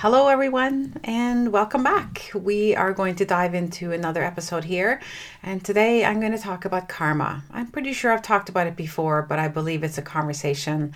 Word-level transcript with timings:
Hello, 0.00 0.28
everyone, 0.28 0.98
and 1.04 1.52
welcome 1.52 1.82
back. 1.82 2.30
We 2.32 2.74
are 2.74 2.94
going 2.94 3.16
to 3.16 3.26
dive 3.26 3.52
into 3.52 3.92
another 3.92 4.24
episode 4.24 4.64
here, 4.64 4.98
and 5.42 5.62
today 5.62 6.06
I'm 6.06 6.20
going 6.20 6.32
to 6.32 6.38
talk 6.38 6.64
about 6.64 6.88
karma. 6.88 7.44
I'm 7.50 7.66
pretty 7.66 7.92
sure 7.92 8.10
I've 8.10 8.22
talked 8.22 8.48
about 8.48 8.66
it 8.66 8.76
before, 8.76 9.20
but 9.20 9.38
I 9.38 9.48
believe 9.48 9.84
it's 9.84 9.98
a 9.98 10.02
conversation 10.02 10.94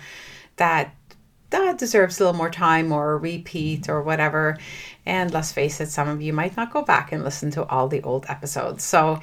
that 0.55 0.95
that 1.51 1.77
deserves 1.77 2.19
a 2.19 2.23
little 2.23 2.35
more 2.35 2.49
time 2.49 2.91
or 2.91 3.19
repeat 3.19 3.89
or 3.89 4.01
whatever. 4.01 4.57
And 5.05 5.31
let's 5.31 5.51
face 5.51 5.79
it, 5.79 5.89
some 5.91 6.07
of 6.09 6.23
you 6.23 6.33
might 6.33 6.57
not 6.57 6.73
go 6.73 6.81
back 6.81 7.11
and 7.11 7.23
listen 7.23 7.51
to 7.51 7.65
all 7.67 7.87
the 7.87 8.01
old 8.01 8.25
episodes. 8.27 8.83
So 8.83 9.19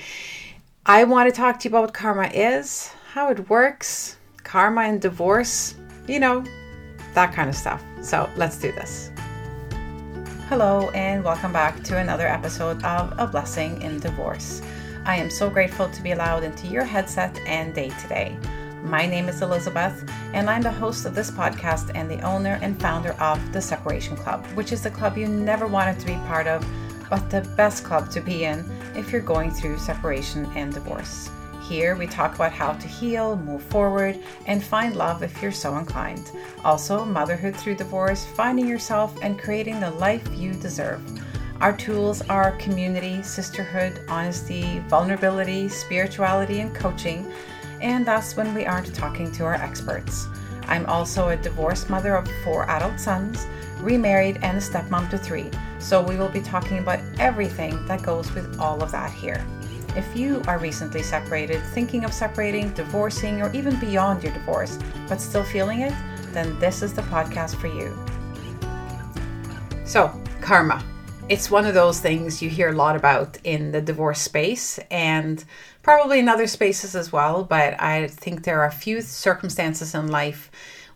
I 0.86 1.02
want 1.02 1.28
to 1.28 1.36
talk 1.36 1.58
to 1.58 1.68
you 1.68 1.74
about 1.74 1.86
what 1.86 1.92
karma 1.92 2.28
is, 2.28 2.92
how 3.14 3.30
it 3.32 3.50
works, 3.50 4.16
karma 4.44 4.82
and 4.82 5.02
divorce, 5.02 5.74
you 6.06 6.20
know, 6.20 6.44
that 7.14 7.34
kind 7.34 7.50
of 7.50 7.56
stuff. 7.56 7.82
So 8.00 8.30
let's 8.36 8.58
do 8.58 8.70
this. 8.70 9.11
Hello, 10.52 10.90
and 10.90 11.24
welcome 11.24 11.50
back 11.50 11.82
to 11.84 11.96
another 11.96 12.28
episode 12.28 12.84
of 12.84 13.14
A 13.16 13.26
Blessing 13.26 13.80
in 13.80 13.98
Divorce. 13.98 14.60
I 15.06 15.16
am 15.16 15.30
so 15.30 15.48
grateful 15.48 15.88
to 15.88 16.02
be 16.02 16.10
allowed 16.12 16.44
into 16.44 16.66
your 16.66 16.84
headset 16.84 17.38
and 17.46 17.74
day 17.74 17.88
today. 18.02 18.36
My 18.82 19.06
name 19.06 19.30
is 19.30 19.40
Elizabeth, 19.40 20.04
and 20.34 20.50
I'm 20.50 20.60
the 20.60 20.70
host 20.70 21.06
of 21.06 21.14
this 21.14 21.30
podcast 21.30 21.90
and 21.94 22.10
the 22.10 22.20
owner 22.20 22.58
and 22.60 22.78
founder 22.78 23.12
of 23.12 23.40
The 23.54 23.62
Separation 23.62 24.14
Club, 24.14 24.44
which 24.48 24.72
is 24.72 24.82
the 24.82 24.90
club 24.90 25.16
you 25.16 25.26
never 25.26 25.66
wanted 25.66 25.98
to 26.00 26.06
be 26.06 26.16
part 26.26 26.46
of, 26.46 26.62
but 27.08 27.30
the 27.30 27.40
best 27.56 27.82
club 27.82 28.10
to 28.10 28.20
be 28.20 28.44
in 28.44 28.70
if 28.94 29.10
you're 29.10 29.22
going 29.22 29.52
through 29.52 29.78
separation 29.78 30.44
and 30.54 30.70
divorce. 30.70 31.30
Here, 31.68 31.94
we 31.94 32.08
talk 32.08 32.34
about 32.34 32.52
how 32.52 32.72
to 32.72 32.88
heal, 32.88 33.36
move 33.36 33.62
forward, 33.62 34.18
and 34.46 34.62
find 34.62 34.96
love 34.96 35.22
if 35.22 35.40
you're 35.40 35.52
so 35.52 35.76
inclined. 35.76 36.30
Also, 36.64 37.04
motherhood 37.04 37.54
through 37.54 37.76
divorce, 37.76 38.26
finding 38.34 38.66
yourself, 38.66 39.16
and 39.22 39.38
creating 39.38 39.78
the 39.78 39.92
life 39.92 40.26
you 40.34 40.54
deserve. 40.54 41.00
Our 41.60 41.76
tools 41.76 42.20
are 42.22 42.56
community, 42.56 43.22
sisterhood, 43.22 44.00
honesty, 44.08 44.80
vulnerability, 44.88 45.68
spirituality, 45.68 46.58
and 46.58 46.74
coaching. 46.74 47.32
And 47.80 48.04
that's 48.04 48.36
when 48.36 48.52
we 48.54 48.66
aren't 48.66 48.92
talking 48.92 49.30
to 49.32 49.44
our 49.44 49.54
experts. 49.54 50.26
I'm 50.64 50.86
also 50.86 51.28
a 51.28 51.36
divorced 51.36 51.88
mother 51.88 52.16
of 52.16 52.28
four 52.42 52.68
adult 52.68 52.98
sons, 52.98 53.46
remarried, 53.78 54.40
and 54.42 54.58
a 54.58 54.60
stepmom 54.60 55.10
to 55.10 55.18
three. 55.18 55.50
So 55.78 56.02
we 56.02 56.16
will 56.16 56.28
be 56.28 56.40
talking 56.40 56.78
about 56.78 57.00
everything 57.20 57.86
that 57.86 58.02
goes 58.02 58.32
with 58.34 58.58
all 58.58 58.82
of 58.82 58.90
that 58.90 59.12
here. 59.12 59.44
If 59.94 60.16
you 60.16 60.40
are 60.46 60.58
recently 60.58 61.02
separated, 61.02 61.62
thinking 61.74 62.04
of 62.04 62.14
separating, 62.14 62.70
divorcing, 62.72 63.42
or 63.42 63.52
even 63.52 63.78
beyond 63.78 64.22
your 64.22 64.32
divorce, 64.32 64.78
but 65.06 65.20
still 65.20 65.44
feeling 65.44 65.80
it, 65.80 65.92
then 66.32 66.58
this 66.58 66.82
is 66.82 66.94
the 66.94 67.02
podcast 67.02 67.56
for 67.56 67.66
you. 67.66 67.94
So, 69.84 70.18
karma. 70.40 70.82
It's 71.28 71.50
one 71.50 71.66
of 71.66 71.74
those 71.74 72.00
things 72.00 72.42
you 72.42 72.48
hear 72.48 72.70
a 72.70 72.74
lot 72.74 72.96
about 72.96 73.38
in 73.44 73.70
the 73.72 73.80
divorce 73.80 74.20
space 74.20 74.78
and 74.90 75.44
probably 75.82 76.18
in 76.18 76.28
other 76.28 76.46
spaces 76.46 76.96
as 76.96 77.12
well. 77.12 77.44
But 77.44 77.80
I 77.80 78.08
think 78.08 78.44
there 78.44 78.60
are 78.60 78.66
a 78.66 78.72
few 78.72 79.02
circumstances 79.02 79.94
in 79.94 80.08
life 80.08 80.50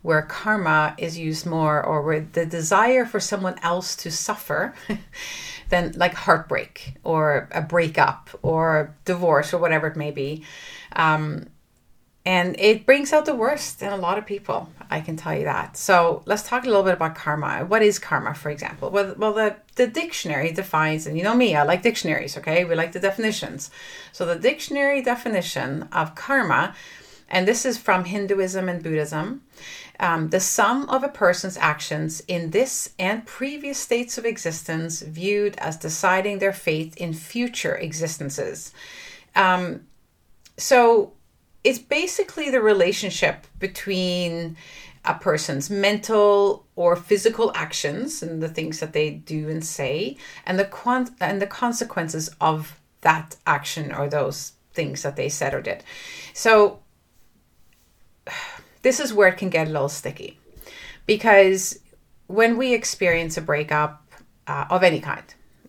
where 0.07 0.21
karma 0.21 0.95
is 0.97 1.17
used 1.17 1.45
more 1.45 1.85
or 1.85 2.01
where 2.01 2.21
the 2.21 2.45
desire 2.45 3.05
for 3.05 3.19
someone 3.19 3.59
else 3.61 3.93
to 3.93 4.09
suffer 4.09 4.73
than 5.69 5.91
like 5.97 6.13
heartbreak 6.13 6.93
or 7.03 7.49
a 7.51 7.61
breakup 7.61 8.29
or 8.41 8.95
divorce 9.03 9.53
or 9.53 9.57
whatever 9.57 9.85
it 9.85 9.97
may 9.97 10.11
be. 10.11 10.45
Um, 10.95 11.47
and 12.25 12.55
it 12.57 12.85
brings 12.85 13.11
out 13.11 13.25
the 13.25 13.35
worst 13.35 13.81
in 13.81 13.89
a 13.89 13.97
lot 13.97 14.17
of 14.17 14.25
people, 14.25 14.69
I 14.89 15.01
can 15.01 15.17
tell 15.17 15.37
you 15.37 15.43
that. 15.43 15.75
So 15.75 16.23
let's 16.25 16.43
talk 16.43 16.63
a 16.63 16.67
little 16.67 16.83
bit 16.83 16.93
about 16.93 17.15
karma. 17.15 17.65
What 17.65 17.81
is 17.81 17.99
karma, 17.99 18.33
for 18.33 18.49
example? 18.49 18.89
Well, 18.89 19.13
well 19.17 19.33
the, 19.33 19.57
the 19.75 19.87
dictionary 19.87 20.53
defines, 20.53 21.05
and 21.05 21.17
you 21.17 21.23
know 21.25 21.35
me, 21.35 21.53
I 21.53 21.63
like 21.63 21.81
dictionaries, 21.81 22.37
okay? 22.37 22.63
We 22.63 22.75
like 22.75 22.93
the 22.93 23.01
definitions. 23.01 23.71
So 24.13 24.25
the 24.25 24.39
dictionary 24.39 25.01
definition 25.01 25.89
of 25.91 26.15
karma, 26.15 26.75
and 27.29 27.45
this 27.45 27.65
is 27.65 27.77
from 27.77 28.05
Hinduism 28.05 28.69
and 28.69 28.81
Buddhism, 28.81 29.41
um, 29.99 30.29
the 30.29 30.39
sum 30.39 30.89
of 30.89 31.03
a 31.03 31.09
person's 31.09 31.57
actions 31.57 32.21
in 32.27 32.51
this 32.51 32.93
and 32.99 33.25
previous 33.25 33.77
states 33.77 34.17
of 34.17 34.25
existence 34.25 35.01
viewed 35.01 35.55
as 35.57 35.77
deciding 35.77 36.39
their 36.39 36.53
fate 36.53 36.95
in 36.97 37.13
future 37.13 37.75
existences. 37.75 38.71
Um, 39.35 39.87
so 40.57 41.13
it's 41.63 41.79
basically 41.79 42.49
the 42.49 42.61
relationship 42.61 43.47
between 43.59 44.57
a 45.05 45.13
person's 45.13 45.69
mental 45.69 46.65
or 46.75 46.95
physical 46.95 47.51
actions 47.55 48.21
and 48.21 48.43
the 48.43 48.49
things 48.49 48.79
that 48.79 48.93
they 48.93 49.11
do 49.11 49.49
and 49.49 49.63
say 49.63 50.17
and 50.45 50.59
the 50.59 50.65
con- 50.65 51.15
and 51.19 51.41
the 51.41 51.47
consequences 51.47 52.29
of 52.41 52.79
that 53.01 53.35
action 53.45 53.93
or 53.93 54.09
those 54.09 54.53
things 54.73 55.03
that 55.03 55.15
they 55.15 55.29
said 55.29 55.53
or 55.53 55.61
did. 55.61 55.83
So 56.33 56.79
this 58.81 58.99
is 58.99 59.13
where 59.13 59.27
it 59.29 59.37
can 59.37 59.49
get 59.49 59.67
a 59.67 59.71
little 59.71 59.89
sticky. 59.89 60.39
Because 61.05 61.79
when 62.27 62.57
we 62.57 62.73
experience 62.73 63.37
a 63.37 63.41
breakup 63.41 64.03
uh, 64.47 64.65
of 64.69 64.83
any 64.83 64.99
kind 64.99 65.23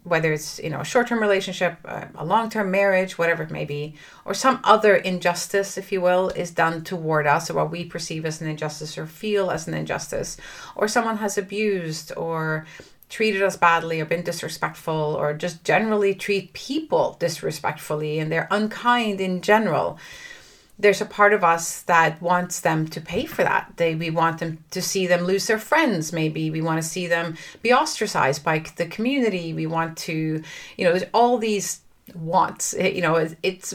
whether 0.08 0.32
it's 0.32 0.58
you 0.60 0.70
know 0.70 0.80
a 0.80 0.84
short-term 0.84 1.20
relationship 1.20 1.76
a 1.84 2.24
long-term 2.24 2.70
marriage 2.70 3.18
whatever 3.18 3.42
it 3.42 3.50
may 3.50 3.64
be 3.64 3.94
or 4.24 4.34
some 4.34 4.60
other 4.64 4.96
injustice 4.96 5.76
if 5.76 5.92
you 5.92 6.00
will 6.00 6.30
is 6.30 6.50
done 6.50 6.82
toward 6.82 7.26
us 7.26 7.50
or 7.50 7.54
what 7.54 7.70
we 7.70 7.84
perceive 7.84 8.24
as 8.24 8.40
an 8.40 8.48
injustice 8.48 8.96
or 8.96 9.06
feel 9.06 9.50
as 9.50 9.68
an 9.68 9.74
injustice 9.74 10.36
or 10.74 10.88
someone 10.88 11.18
has 11.18 11.36
abused 11.38 12.12
or 12.16 12.66
treated 13.08 13.42
us 13.42 13.56
badly 13.56 14.00
or 14.00 14.04
been 14.04 14.22
disrespectful 14.22 15.16
or 15.18 15.32
just 15.32 15.64
generally 15.64 16.14
treat 16.14 16.52
people 16.52 17.16
disrespectfully 17.18 18.18
and 18.18 18.30
they're 18.30 18.48
unkind 18.50 19.20
in 19.20 19.40
general 19.40 19.98
there's 20.78 21.00
a 21.00 21.06
part 21.06 21.32
of 21.32 21.42
us 21.42 21.82
that 21.82 22.22
wants 22.22 22.60
them 22.60 22.86
to 22.88 23.00
pay 23.00 23.26
for 23.26 23.42
that. 23.42 23.72
They 23.76 23.94
we 23.94 24.10
want 24.10 24.38
them 24.38 24.64
to 24.70 24.80
see 24.80 25.06
them 25.06 25.24
lose 25.24 25.46
their 25.46 25.58
friends. 25.58 26.12
Maybe 26.12 26.50
we 26.50 26.60
want 26.60 26.80
to 26.80 26.88
see 26.88 27.06
them 27.06 27.36
be 27.62 27.72
ostracized 27.72 28.44
by 28.44 28.64
the 28.76 28.86
community. 28.86 29.52
We 29.52 29.66
want 29.66 29.96
to, 29.98 30.42
you 30.76 30.84
know, 30.84 30.92
there's 30.92 31.10
all 31.12 31.38
these 31.38 31.80
wants. 32.14 32.74
You 32.78 33.02
know, 33.02 33.28
it's 33.42 33.74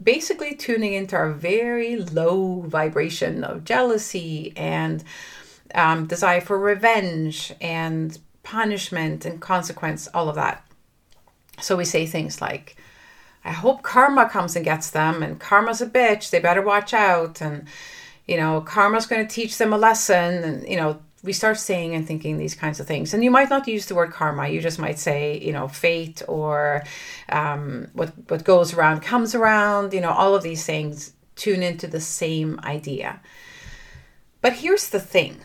basically 0.00 0.54
tuning 0.54 0.92
into 0.92 1.16
our 1.16 1.32
very 1.32 1.96
low 1.96 2.60
vibration 2.60 3.42
of 3.42 3.64
jealousy 3.64 4.52
and 4.56 5.02
um, 5.74 6.06
desire 6.06 6.40
for 6.40 6.58
revenge 6.58 7.52
and 7.60 8.18
punishment 8.44 9.24
and 9.24 9.40
consequence. 9.40 10.06
All 10.14 10.28
of 10.28 10.36
that. 10.36 10.64
So 11.60 11.74
we 11.74 11.84
say 11.84 12.06
things 12.06 12.40
like 12.40 12.76
I 13.46 13.52
hope 13.52 13.82
karma 13.82 14.28
comes 14.28 14.56
and 14.56 14.64
gets 14.64 14.90
them, 14.90 15.22
and 15.22 15.38
karma's 15.38 15.80
a 15.80 15.86
bitch. 15.86 16.30
They 16.30 16.40
better 16.40 16.62
watch 16.62 16.92
out. 16.92 17.40
And, 17.40 17.68
you 18.26 18.36
know, 18.36 18.60
karma's 18.60 19.06
going 19.06 19.26
to 19.26 19.34
teach 19.34 19.56
them 19.56 19.72
a 19.72 19.78
lesson. 19.78 20.42
And, 20.42 20.68
you 20.68 20.76
know, 20.76 21.00
we 21.22 21.32
start 21.32 21.58
saying 21.58 21.94
and 21.94 22.06
thinking 22.06 22.38
these 22.38 22.56
kinds 22.56 22.80
of 22.80 22.88
things. 22.88 23.14
And 23.14 23.22
you 23.22 23.30
might 23.30 23.48
not 23.48 23.68
use 23.68 23.86
the 23.86 23.94
word 23.94 24.10
karma. 24.10 24.48
You 24.48 24.60
just 24.60 24.80
might 24.80 24.98
say, 24.98 25.38
you 25.38 25.52
know, 25.52 25.68
fate 25.68 26.22
or 26.26 26.82
um, 27.28 27.88
what, 27.92 28.12
what 28.28 28.44
goes 28.44 28.74
around 28.74 29.00
comes 29.00 29.32
around. 29.32 29.92
You 29.92 30.00
know, 30.00 30.12
all 30.12 30.34
of 30.34 30.42
these 30.42 30.66
things 30.66 31.12
tune 31.36 31.62
into 31.62 31.86
the 31.86 32.00
same 32.00 32.58
idea. 32.64 33.20
But 34.40 34.54
here's 34.54 34.90
the 34.90 35.00
thing 35.00 35.40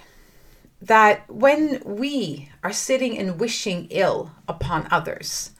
that 0.81 1.29
when 1.29 1.81
we 1.85 2.49
are 2.63 2.73
sitting 2.73 3.15
and 3.17 3.39
wishing 3.39 3.87
ill 3.91 4.31
upon 4.47 4.87
others, 4.89 5.51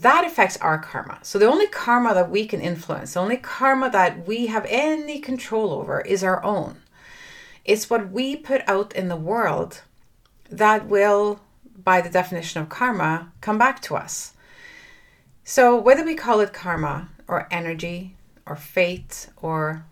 that 0.00 0.26
affects 0.26 0.56
our 0.58 0.78
karma. 0.78 1.18
So 1.22 1.38
the 1.38 1.46
only 1.46 1.66
karma 1.66 2.12
that 2.14 2.30
we 2.30 2.46
can 2.46 2.60
influence, 2.60 3.14
the 3.14 3.20
only 3.20 3.38
karma 3.38 3.90
that 3.90 4.26
we 4.26 4.46
have 4.46 4.66
any 4.68 5.20
control 5.20 5.72
over 5.72 6.00
is 6.00 6.22
our 6.22 6.42
own. 6.44 6.78
It's 7.64 7.88
what 7.88 8.10
we 8.10 8.36
put 8.36 8.62
out 8.68 8.94
in 8.94 9.08
the 9.08 9.16
world 9.16 9.80
that 10.50 10.86
will, 10.86 11.40
by 11.82 12.00
the 12.00 12.10
definition 12.10 12.60
of 12.60 12.68
karma, 12.68 13.32
come 13.40 13.58
back 13.58 13.80
to 13.82 13.96
us. 13.96 14.34
So 15.44 15.76
whether 15.76 16.04
we 16.04 16.14
call 16.14 16.40
it 16.40 16.52
karma 16.52 17.08
or 17.26 17.48
energy 17.50 18.16
or 18.44 18.56
fate 18.56 19.28
or 19.36 19.84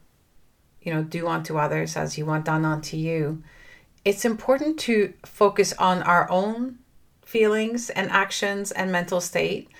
you 0.82 0.92
know, 0.92 1.02
do 1.02 1.26
unto 1.26 1.56
others 1.56 1.96
as 1.96 2.18
you 2.18 2.26
want 2.26 2.44
done 2.44 2.64
unto 2.64 2.96
you, 2.96 3.42
it's 4.04 4.26
important 4.26 4.78
to 4.80 5.14
focus 5.24 5.72
on 5.78 6.02
our 6.02 6.30
own 6.30 6.78
feelings 7.24 7.88
and 7.88 8.10
actions 8.10 8.70
and 8.70 8.92
mental 8.92 9.20
state 9.20 9.70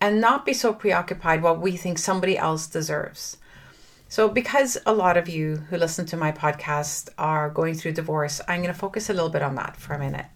and 0.00 0.20
not 0.20 0.46
be 0.46 0.52
so 0.52 0.72
preoccupied 0.72 1.42
what 1.42 1.60
we 1.60 1.76
think 1.76 1.98
somebody 1.98 2.38
else 2.38 2.66
deserves. 2.66 3.36
So, 4.08 4.28
because 4.28 4.76
a 4.86 4.92
lot 4.92 5.16
of 5.16 5.28
you 5.28 5.56
who 5.68 5.76
listen 5.76 6.04
to 6.06 6.16
my 6.16 6.32
podcast 6.32 7.10
are 7.16 7.48
going 7.48 7.74
through 7.74 7.92
divorce, 7.92 8.40
I'm 8.48 8.60
going 8.60 8.74
to 8.74 8.78
focus 8.78 9.08
a 9.08 9.12
little 9.12 9.28
bit 9.28 9.42
on 9.42 9.54
that 9.54 9.76
for 9.76 9.94
a 9.94 10.00
minute. 10.00 10.26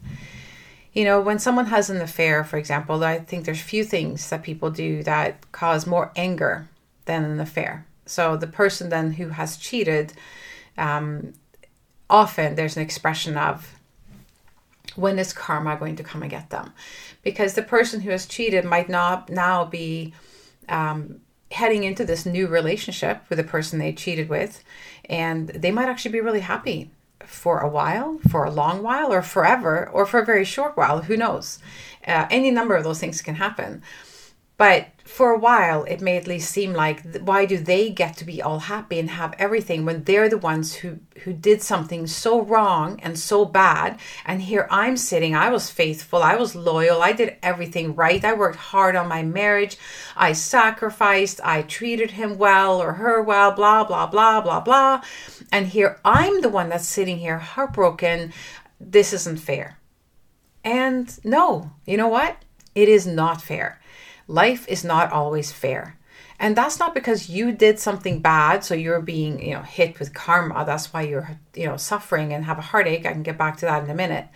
You 0.93 1.05
know, 1.05 1.21
when 1.21 1.41
someone 1.41 1.67
has 1.67 1.91
an 1.91 2.01
affair, 2.01 2.45
for 2.45 2.57
example, 2.57 3.03
I 3.03 3.19
think 3.19 3.45
there's 3.45 3.61
few 3.61 3.83
things 3.83 4.31
that 4.31 4.45
people 4.45 4.71
do 4.71 5.03
that 5.03 5.51
cause 5.51 5.89
more 5.89 6.13
anger 6.15 6.69
than 7.07 7.25
an 7.25 7.41
affair. 7.41 7.85
So, 8.07 8.37
the 8.37 8.47
person 8.47 8.91
then 8.91 9.13
who 9.15 9.31
has 9.31 9.57
cheated, 9.57 10.13
um, 10.79 11.33
often 12.09 12.55
there's 12.55 12.77
an 12.77 12.83
expression 12.85 13.37
of 13.37 13.75
when 14.97 15.19
is 15.19 15.33
karma 15.33 15.77
going 15.77 15.97
to 15.97 16.03
come 16.03 16.23
and 16.23 16.31
get 16.31 16.51
them? 16.51 16.73
Because 17.23 17.55
the 17.55 17.63
person 17.63 18.01
who 18.01 18.11
has 18.11 18.27
cheated 18.27 18.65
might 18.65 18.89
not 18.89 19.29
now 19.29 19.65
be 19.65 20.15
um, 20.69 21.21
heading 21.51 21.85
into 21.85 22.05
this 22.05 22.27
new 22.27 22.47
relationship 22.47 23.23
with 23.29 23.39
the 23.39 23.45
person 23.45 23.79
they 23.79 23.93
cheated 23.93 24.29
with, 24.29 24.63
and 25.09 25.49
they 25.49 25.71
might 25.71 25.89
actually 25.89 26.13
be 26.13 26.21
really 26.21 26.41
happy 26.41 26.91
for 27.25 27.61
a 27.61 27.69
while, 27.69 28.19
for 28.29 28.45
a 28.45 28.51
long 28.51 28.83
while, 28.83 29.13
or 29.13 29.23
forever, 29.23 29.89
or 29.93 30.05
for 30.05 30.21
a 30.21 30.27
very 30.27 30.45
short 30.45 30.77
while. 30.77 31.03
Who 31.03 31.17
knows? 31.17 31.59
Uh, 32.07 32.27
any 32.31 32.51
number 32.51 32.75
of 32.75 32.85
those 32.85 33.01
things 33.01 33.23
can 33.23 33.37
happen. 33.37 33.83
But 34.57 34.89
for 35.05 35.33
a 35.33 35.39
while, 35.39 35.85
it 35.85 36.01
may 36.01 36.17
at 36.17 36.27
least 36.27 36.51
seem 36.51 36.73
like 36.73 37.19
why 37.19 37.45
do 37.45 37.59
they 37.59 37.91
get 37.91 38.17
to 38.17 38.25
be 38.25 38.41
all 38.41 38.61
happy 38.61 38.99
and 38.99 39.11
have 39.11 39.35
everything 39.39 39.85
when 39.85 40.05
they're 40.05 40.29
the 40.29 40.39
ones 40.39 40.77
who 40.77 41.01
who 41.25 41.33
did 41.33 41.61
something 41.63 42.07
so 42.07 42.41
wrong 42.41 42.99
and 43.03 43.19
so 43.19 43.45
bad? 43.45 43.99
And 44.25 44.43
here 44.43 44.67
I'm 44.71 44.97
sitting. 44.97 45.35
I 45.35 45.51
was 45.51 45.71
faithful. 45.71 46.23
I 46.23 46.37
was 46.37 46.55
loyal. 46.55 47.03
I 47.03 47.13
did 47.13 47.37
everything 47.43 47.95
right. 47.95 48.25
I 48.25 48.33
worked 48.33 48.57
hard 48.57 48.97
on 48.97 49.09
my 49.09 49.23
marriage. 49.23 49.77
I 50.17 50.33
sacrificed. 50.33 51.41
I 51.45 51.63
treated 51.63 52.13
him 52.13 52.39
well 52.39 52.81
or 52.81 52.95
her 52.95 53.21
well. 53.23 53.51
Blah 53.51 53.85
blah 53.85 54.07
blah 54.07 54.41
blah 54.41 54.61
blah. 54.61 55.03
And 55.53 55.67
here 55.67 56.01
I'm 56.05 56.41
the 56.41 56.49
one 56.49 56.69
that's 56.69 56.89
sitting 56.89 57.19
here 57.19 57.39
heartbroken. 57.39 58.33
This 58.81 59.13
isn't 59.13 59.41
fair. 59.41 59.79
And 60.63 61.19
no, 61.25 61.73
you 61.85 61.97
know 61.97 62.09
what? 62.09 62.37
It 62.75 62.89
is 62.89 63.07
not 63.07 63.43
fair 63.43 63.81
life 64.27 64.67
is 64.69 64.85
not 64.85 65.13
always 65.13 65.53
fair. 65.53 65.97
And 66.39 66.57
that's 66.57 66.79
not 66.79 66.95
because 66.95 67.31
you 67.31 67.53
did 67.53 67.79
something 67.79 68.21
bad, 68.21 68.65
so 68.65 68.75
you're 68.75 69.01
being, 69.01 69.45
you 69.45 69.55
know, 69.55 69.63
hit 69.63 69.99
with 69.99 70.15
karma. 70.15 70.65
That's 70.67 70.93
why 70.93 71.03
you're, 71.03 71.39
you 71.55 71.67
know, 71.67 71.77
suffering 71.77 72.33
and 72.33 72.45
have 72.45 72.59
a 72.59 72.63
heartache. 72.63 73.07
I 73.07 73.13
can 73.13 73.23
get 73.23 73.39
back 73.39 73.57
to 73.59 73.67
that 73.67 73.85
in 73.85 73.91
a 73.91 73.95
minute. 73.95 74.27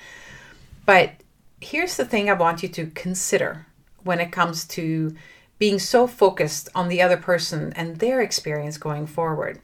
But 0.86 1.12
here's 1.60 1.96
the 1.96 2.04
thing 2.04 2.30
I 2.30 2.34
want 2.34 2.62
you 2.62 2.68
to 2.68 2.86
consider 2.86 3.66
when 4.04 4.20
it 4.20 4.32
comes 4.32 4.64
to 4.68 5.14
being 5.58 5.78
so 5.78 6.06
focused 6.06 6.68
on 6.74 6.88
the 6.88 7.02
other 7.02 7.16
person 7.16 7.72
and 7.74 7.96
their 7.96 8.20
experience 8.20 8.78
going 8.78 9.06
forward. 9.06 9.60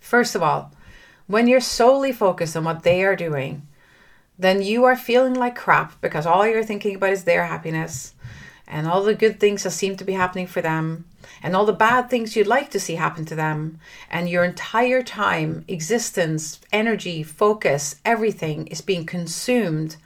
First 0.00 0.34
of 0.34 0.42
all, 0.42 0.72
when 1.26 1.46
you're 1.46 1.60
solely 1.60 2.12
focused 2.12 2.56
on 2.56 2.64
what 2.64 2.82
they 2.82 3.04
are 3.04 3.16
doing, 3.16 3.66
then 4.38 4.62
you 4.62 4.84
are 4.84 4.96
feeling 4.96 5.34
like 5.34 5.54
crap 5.54 6.00
because 6.00 6.26
all 6.26 6.46
you're 6.46 6.64
thinking 6.64 6.96
about 6.96 7.12
is 7.12 7.24
their 7.24 7.44
happiness 7.44 8.13
and 8.66 8.86
all 8.86 9.02
the 9.02 9.14
good 9.14 9.38
things 9.38 9.62
that 9.62 9.70
seem 9.70 9.96
to 9.96 10.04
be 10.04 10.12
happening 10.12 10.46
for 10.46 10.62
them 10.62 11.04
and 11.42 11.54
all 11.54 11.66
the 11.66 11.72
bad 11.72 12.08
things 12.08 12.34
you'd 12.34 12.46
like 12.46 12.70
to 12.70 12.80
see 12.80 12.94
happen 12.94 13.24
to 13.24 13.34
them 13.34 13.78
and 14.10 14.28
your 14.28 14.44
entire 14.44 15.02
time 15.02 15.64
existence 15.68 16.60
energy 16.72 17.22
focus 17.22 17.96
everything 18.04 18.66
is 18.68 18.80
being 18.80 19.04
consumed 19.04 19.96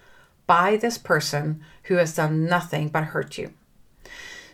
by 0.49 0.77
this 0.77 0.99
person 0.99 1.63
who 1.85 1.97
has 1.97 2.17
done 2.17 2.47
nothing 2.47 2.89
but 2.89 3.05
hurt 3.05 3.39
you. 3.39 3.53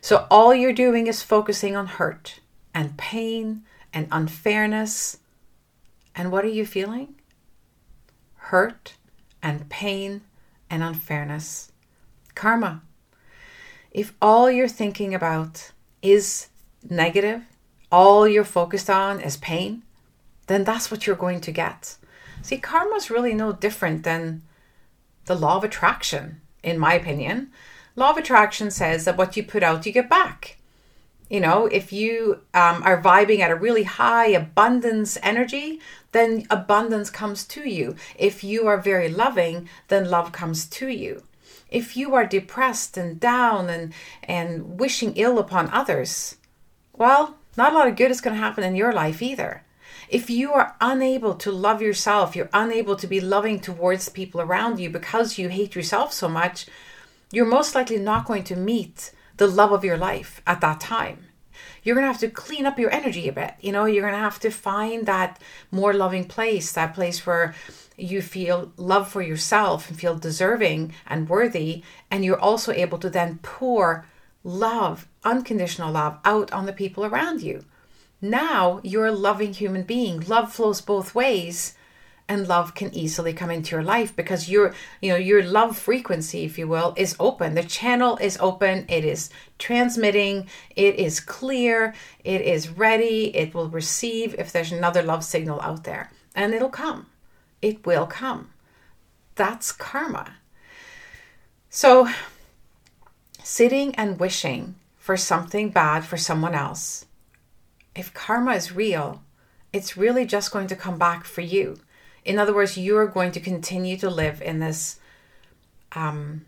So 0.02 0.26
all 0.30 0.54
you're 0.54 0.74
doing 0.74 1.06
is 1.06 1.22
focusing 1.22 1.74
on 1.76 1.86
hurt 1.86 2.40
and 2.74 2.98
pain 2.98 3.62
and 3.94 4.08
unfairness. 4.10 5.18
And 6.14 6.30
what 6.30 6.44
are 6.44 6.48
you 6.48 6.66
feeling? 6.66 7.14
Hurt 8.36 8.96
and 9.42 9.68
pain 9.70 10.20
and 10.68 10.82
unfairness. 10.82 11.72
Karma 12.34 12.82
if 13.94 14.12
all 14.20 14.50
you're 14.50 14.69
thinking 14.69 15.14
about 15.14 15.70
is 16.02 16.49
negative, 16.91 17.43
all 17.93 18.26
you're 18.26 18.44
focused 18.44 18.91
on 18.91 19.20
is 19.20 19.37
pain, 19.37 19.85
then 20.49 20.64
that's 20.64 20.91
what 20.91 21.06
you're 21.06 21.17
going 21.17 21.41
to 21.41 21.52
get. 21.52 21.96
See, 22.43 22.58
karma 22.58 22.96
is 22.96 23.08
really 23.08 23.35
no 23.35 23.52
different 23.52 24.02
than 24.02 24.43
the 25.26 25.37
law 25.37 25.56
of 25.56 25.64
attraction, 25.64 26.41
in 26.62 26.76
my 26.76 26.94
opinion. 26.94 27.52
Law 27.94 28.11
of 28.11 28.17
attraction 28.17 28.73
says 28.73 29.05
that 29.05 29.17
what 29.17 29.37
you 29.37 29.44
put 29.44 29.62
out, 29.62 29.87
you 29.87 29.93
get 29.93 30.11
back. 30.11 30.58
You 31.31 31.40
know, 31.40 31.67
if 31.67 31.93
you 31.93 32.40
um, 32.52 32.82
are 32.82 33.00
vibing 33.00 33.38
at 33.38 33.50
a 33.50 33.56
really 33.56 33.85
high 33.85 34.26
abundance 34.26 35.17
energy, 35.23 35.81
then 36.12 36.47
abundance 36.50 37.11
comes 37.11 37.47
to 37.47 37.67
you. 37.67 37.94
If 38.17 38.43
you 38.44 38.67
are 38.67 38.76
very 38.76 39.08
loving, 39.08 39.69
then 39.88 40.11
love 40.11 40.32
comes 40.32 40.67
to 40.67 40.88
you 40.88 41.23
if 41.70 41.96
you 41.96 42.14
are 42.14 42.26
depressed 42.26 42.96
and 42.96 43.19
down 43.19 43.69
and, 43.69 43.93
and 44.22 44.78
wishing 44.78 45.14
ill 45.16 45.38
upon 45.38 45.70
others, 45.70 46.37
well, 46.93 47.37
not 47.56 47.72
a 47.72 47.75
lot 47.75 47.88
of 47.88 47.96
good 47.96 48.11
is 48.11 48.20
going 48.20 48.34
to 48.34 48.43
happen 48.43 48.64
in 48.64 48.76
your 48.76 48.93
life 48.93 49.22
either. 49.22 49.62
If 50.08 50.28
you 50.31 50.52
are 50.52 50.76
unable 50.81 51.34
to 51.37 51.50
love 51.50 51.81
yourself, 51.81 52.37
you're 52.37 52.50
unable 52.52 52.96
to 52.96 53.06
be 53.06 53.20
loving 53.20 53.61
towards 53.61 54.08
people 54.08 54.40
around 54.40 54.78
you 54.78 54.90
because 54.90 55.38
you 55.38 55.49
hate 55.49 55.75
yourself 55.75 56.12
so 56.12 56.28
much, 56.28 56.66
you're 57.32 57.46
most 57.46 57.75
likely 57.75 57.99
not 57.99 58.26
going 58.26 58.44
to 58.44 58.56
meet 58.56 59.12
the 59.37 59.46
love 59.46 59.72
of 59.72 59.84
your 59.84 59.96
life 59.96 60.40
at 60.46 60.61
that 60.61 60.81
time. 60.81 61.26
You're 61.82 61.94
going 61.94 62.05
to 62.06 62.12
have 62.12 62.20
to 62.20 62.28
clean 62.28 62.66
up 62.66 62.78
your 62.78 62.93
energy 62.93 63.28
a 63.28 63.32
bit. 63.32 63.55
You 63.61 63.72
know, 63.72 63.84
you're 63.84 64.02
going 64.02 64.14
to 64.14 64.19
have 64.19 64.40
to 64.40 64.50
find 64.50 65.06
that 65.06 65.40
more 65.70 65.93
loving 65.93 66.25
place, 66.25 66.72
that 66.72 66.94
place 66.94 67.26
where 67.26 67.55
you 67.96 68.23
feel 68.23 68.73
love 68.76 69.08
for 69.08 69.23
yourself 69.23 69.88
and 69.88 69.99
feel 69.99 70.17
deserving 70.17 70.94
and 71.06 71.29
worthy. 71.29 71.82
And 72.11 72.25
you're 72.25 72.41
also 72.41 72.73
able 72.73 72.99
to 72.99 73.11
then 73.11 73.38
pour 73.43 74.06
love, 74.43 75.08
unconditional 75.25 75.93
love, 75.93 76.19
out 76.25 76.52
on 76.52 76.67
the 76.67 76.73
people 76.73 77.05
around 77.05 77.43
you. 77.43 77.64
Now 78.20 78.81
you're 78.82 79.06
a 79.06 79.12
loving 79.12 79.55
human 79.55 79.82
being. 79.82 80.20
Love 80.20 80.52
flows 80.52 80.81
both 80.81 81.14
ways 81.14 81.75
and 82.29 82.49
love 82.49 82.75
can 82.75 82.94
easily 82.94 83.32
come 83.32 83.50
into 83.50 83.76
your 83.76 83.82
life 83.82 84.14
because 84.17 84.49
your 84.49 84.75
you 85.02 85.11
know 85.11 85.17
your 85.17 85.43
love 85.43 85.76
frequency 85.76 86.44
if 86.44 86.58
you 86.58 86.67
will 86.67 86.94
is 86.97 87.14
open 87.20 87.55
the 87.55 87.62
channel 87.62 88.17
is 88.17 88.38
open 88.40 88.85
it 88.88 89.05
is 89.05 89.31
transmitting 89.58 90.49
it 90.75 90.94
is 90.97 91.20
clear 91.20 91.94
it 92.25 92.40
is 92.40 92.70
ready 92.70 93.35
it 93.37 93.52
will 93.52 93.69
receive 93.69 94.35
if 94.38 94.52
there's 94.52 94.73
another 94.73 95.02
love 95.02 95.23
signal 95.23 95.61
out 95.61 95.85
there 95.85 96.11
and 96.35 96.55
it'll 96.55 96.69
come 96.69 97.06
it 97.64 97.87
will 97.87 98.06
come. 98.06 98.50
That's 99.37 99.72
karma. 99.72 100.37
So, 101.70 102.08
sitting 103.43 103.94
and 103.94 104.20
wishing 104.20 104.75
for 104.99 105.16
something 105.16 105.70
bad 105.70 106.05
for 106.05 106.19
someone 106.19 106.55
else, 106.55 107.06
if 107.96 108.12
karma 108.12 108.52
is 108.52 108.72
real, 108.72 109.22
it's 109.72 109.96
really 109.96 110.26
just 110.26 110.52
going 110.52 110.66
to 110.69 110.76
come 110.76 110.99
back 110.99 111.25
for 111.25 111.40
you. 111.40 111.78
In 112.25 112.38
other 112.38 112.55
words, 112.55 112.76
you're 112.76 113.06
going 113.06 113.32
to 113.32 113.40
continue 113.40 113.96
to 113.96 114.11
live 114.11 114.43
in 114.43 114.58
this 114.61 115.00
um, 115.93 116.44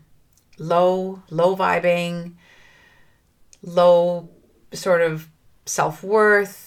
low, 0.59 1.23
low 1.31 1.55
vibing, 1.55 2.33
low 3.63 4.29
sort 4.71 5.01
of 5.01 5.27
self 5.65 6.03
worth, 6.03 6.66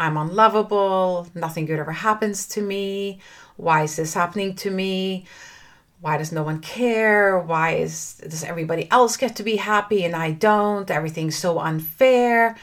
I'm 0.00 0.16
unlovable, 0.16 1.28
nothing 1.34 1.66
good 1.66 1.78
ever 1.78 1.92
happens 1.92 2.48
to 2.48 2.62
me. 2.62 3.20
Why 3.58 3.82
is 3.82 3.96
this 3.96 4.14
happening 4.14 4.54
to 4.56 4.70
me? 4.70 5.26
Why 6.00 6.16
does 6.16 6.32
no 6.32 6.42
one 6.42 6.60
care? 6.60 7.38
Why 7.38 7.72
is 7.72 8.14
does 8.14 8.42
everybody 8.42 8.90
else 8.90 9.18
get 9.18 9.36
to 9.36 9.42
be 9.42 9.56
happy 9.56 10.02
and 10.06 10.16
I 10.16 10.30
don't? 10.30 10.90
Everything's 10.90 11.36
so 11.36 11.58
unfair. 11.58 12.56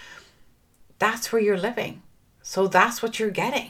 That's 0.98 1.32
where 1.32 1.40
you're 1.40 1.60
living. 1.60 2.02
So 2.42 2.68
that's 2.68 3.04
what 3.04 3.20
you're 3.20 3.30
getting. 3.30 3.70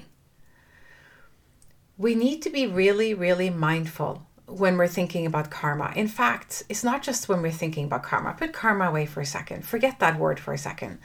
We 1.97 2.15
need 2.15 2.41
to 2.43 2.49
be 2.49 2.67
really, 2.67 3.13
really 3.13 3.49
mindful 3.49 4.25
when 4.45 4.77
we're 4.77 4.87
thinking 4.87 5.25
about 5.25 5.51
karma. 5.51 5.91
In 5.93 6.07
fact, 6.07 6.63
it's 6.69 6.85
not 6.85 7.03
just 7.03 7.27
when 7.27 7.41
we're 7.41 7.51
thinking 7.51 7.83
about 7.83 8.03
karma. 8.03 8.33
Put 8.33 8.53
karma 8.53 8.85
away 8.85 9.05
for 9.05 9.19
a 9.19 9.25
second. 9.25 9.65
Forget 9.65 9.99
that 9.99 10.17
word 10.17 10.39
for 10.39 10.53
a 10.53 10.57
second 10.57 10.99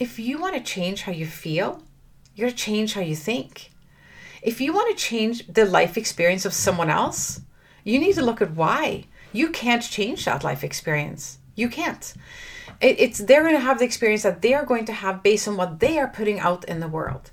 if 0.00 0.18
you 0.18 0.38
want 0.38 0.56
to 0.56 0.62
change 0.62 1.02
how 1.02 1.12
you 1.12 1.26
feel, 1.26 1.82
you 2.34 2.46
got 2.46 2.50
to 2.50 2.56
change 2.56 2.94
how 2.94 3.02
you 3.02 3.14
think. 3.14 3.70
If 4.42 4.60
you 4.60 4.72
want 4.72 4.96
to 4.96 5.04
change 5.04 5.46
the 5.46 5.66
life 5.66 5.98
experience 5.98 6.46
of 6.46 6.54
someone 6.54 6.88
else, 6.88 7.42
you 7.84 7.98
need 7.98 8.14
to 8.14 8.24
look 8.24 8.40
at 8.40 8.54
why. 8.54 9.04
You 9.32 9.50
can't 9.50 9.82
change 9.82 10.24
that 10.24 10.42
life 10.42 10.64
experience. 10.64 11.38
You 11.54 11.68
can't. 11.68 12.14
it's 12.80 13.18
they're 13.18 13.42
going 13.42 13.54
to 13.54 13.60
have 13.60 13.78
the 13.78 13.84
experience 13.84 14.22
that 14.22 14.40
they 14.40 14.54
are 14.54 14.64
going 14.64 14.86
to 14.86 14.94
have 14.94 15.22
based 15.22 15.46
on 15.46 15.58
what 15.58 15.80
they 15.80 15.98
are 15.98 16.08
putting 16.08 16.40
out 16.40 16.64
in 16.64 16.80
the 16.80 16.88
world. 16.88 17.30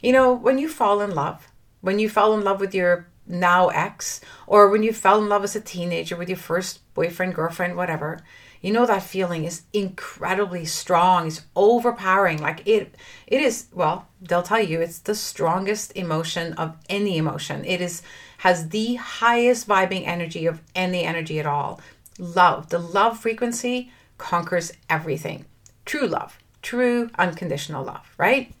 You 0.00 0.12
know, 0.12 0.32
when 0.32 0.58
you 0.58 0.68
fall 0.68 1.00
in 1.00 1.14
love, 1.14 1.50
when 1.80 1.98
you 1.98 2.08
fall 2.08 2.34
in 2.34 2.44
love 2.44 2.60
with 2.60 2.74
your 2.74 3.08
now 3.26 3.68
ex, 3.68 4.20
or 4.46 4.68
when 4.68 4.84
you 4.84 4.92
fell 4.92 5.18
in 5.20 5.28
love 5.28 5.42
as 5.42 5.56
a 5.56 5.60
teenager 5.60 6.14
with 6.14 6.28
your 6.28 6.38
first 6.38 6.80
boyfriend, 6.94 7.34
girlfriend, 7.34 7.76
whatever, 7.76 8.20
you 8.64 8.72
know 8.72 8.86
that 8.86 9.02
feeling 9.02 9.44
is 9.44 9.62
incredibly 9.74 10.64
strong 10.64 11.26
it's 11.26 11.42
overpowering 11.54 12.38
like 12.38 12.66
it 12.66 12.94
it 13.26 13.42
is 13.42 13.66
well 13.74 14.08
they'll 14.22 14.42
tell 14.42 14.58
you 14.58 14.80
it's 14.80 15.00
the 15.00 15.14
strongest 15.14 15.92
emotion 15.94 16.54
of 16.54 16.74
any 16.88 17.18
emotion. 17.18 17.62
It 17.66 17.82
is 17.82 18.00
has 18.38 18.70
the 18.70 18.94
highest 18.94 19.68
vibing 19.68 20.06
energy 20.06 20.46
of 20.46 20.62
any 20.74 21.04
energy 21.04 21.38
at 21.38 21.46
all. 21.46 21.78
Love 22.18 22.70
the 22.70 22.78
love 22.78 23.20
frequency 23.20 23.90
conquers 24.16 24.72
everything. 24.88 25.44
True 25.84 26.06
love 26.06 26.38
true 26.62 27.10
unconditional 27.18 27.84
love 27.84 28.14
right? 28.16 28.54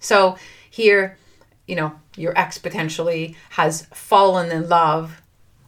So 0.00 0.36
here 0.68 1.16
you 1.68 1.76
know 1.76 2.00
your 2.16 2.36
ex 2.36 2.58
potentially 2.58 3.36
has 3.50 3.86
fallen 3.92 4.50
in 4.50 4.68
love 4.68 5.22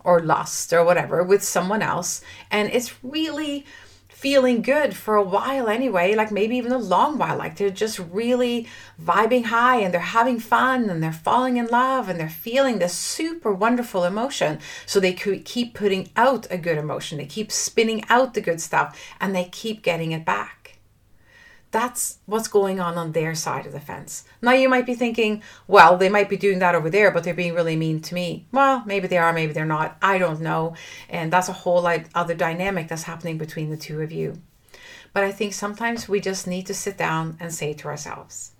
or 0.06 0.20
lust 0.20 0.72
or 0.72 0.84
whatever 0.84 1.22
with 1.22 1.42
someone 1.42 1.82
else. 1.82 2.22
And 2.50 2.70
it's 2.70 2.94
really 3.02 3.66
feeling 4.08 4.62
good 4.62 4.96
for 4.96 5.16
a 5.16 5.22
while 5.22 5.68
anyway, 5.68 6.14
like 6.14 6.30
maybe 6.30 6.56
even 6.56 6.72
a 6.72 6.78
long 6.78 7.18
while. 7.18 7.36
Like 7.36 7.56
they're 7.56 7.70
just 7.70 7.98
really 7.98 8.66
vibing 9.02 9.44
high 9.46 9.80
and 9.80 9.92
they're 9.92 10.00
having 10.00 10.38
fun 10.38 10.88
and 10.88 11.02
they're 11.02 11.12
falling 11.12 11.58
in 11.58 11.66
love 11.66 12.08
and 12.08 12.18
they're 12.18 12.28
feeling 12.28 12.78
this 12.78 12.94
super 12.94 13.52
wonderful 13.52 14.04
emotion. 14.04 14.60
So 14.86 15.00
they 15.00 15.12
could 15.12 15.44
keep 15.44 15.74
putting 15.74 16.08
out 16.16 16.46
a 16.50 16.56
good 16.56 16.78
emotion, 16.78 17.18
they 17.18 17.26
keep 17.26 17.52
spinning 17.52 18.04
out 18.08 18.32
the 18.32 18.40
good 18.40 18.60
stuff 18.60 18.98
and 19.20 19.34
they 19.34 19.44
keep 19.44 19.82
getting 19.82 20.12
it 20.12 20.24
back. 20.24 20.65
That's 21.76 22.20
what's 22.24 22.48
going 22.48 22.80
on 22.80 22.96
on 22.96 23.12
their 23.12 23.34
side 23.34 23.66
of 23.66 23.72
the 23.74 23.80
fence. 23.80 24.24
Now 24.40 24.52
you 24.52 24.66
might 24.66 24.86
be 24.86 24.94
thinking, 24.94 25.42
well, 25.68 25.98
they 25.98 26.08
might 26.08 26.30
be 26.30 26.38
doing 26.38 26.58
that 26.60 26.74
over 26.74 26.88
there, 26.88 27.10
but 27.10 27.22
they're 27.22 27.34
being 27.34 27.52
really 27.52 27.76
mean 27.76 28.00
to 28.00 28.14
me. 28.14 28.46
Well, 28.50 28.82
maybe 28.86 29.08
they 29.08 29.18
are, 29.18 29.30
maybe 29.34 29.52
they're 29.52 29.66
not. 29.66 29.98
I 30.00 30.16
don't 30.16 30.40
know. 30.40 30.74
And 31.10 31.30
that's 31.30 31.50
a 31.50 31.52
whole 31.52 31.86
other 31.86 32.34
dynamic 32.34 32.88
that's 32.88 33.02
happening 33.02 33.36
between 33.36 33.68
the 33.68 33.76
two 33.76 34.00
of 34.00 34.10
you. 34.10 34.40
But 35.12 35.24
I 35.24 35.32
think 35.32 35.52
sometimes 35.52 36.08
we 36.08 36.18
just 36.18 36.46
need 36.46 36.64
to 36.64 36.72
sit 36.72 36.96
down 36.96 37.36
and 37.40 37.52
say 37.52 37.74
to 37.74 37.88
ourselves, 37.88 38.52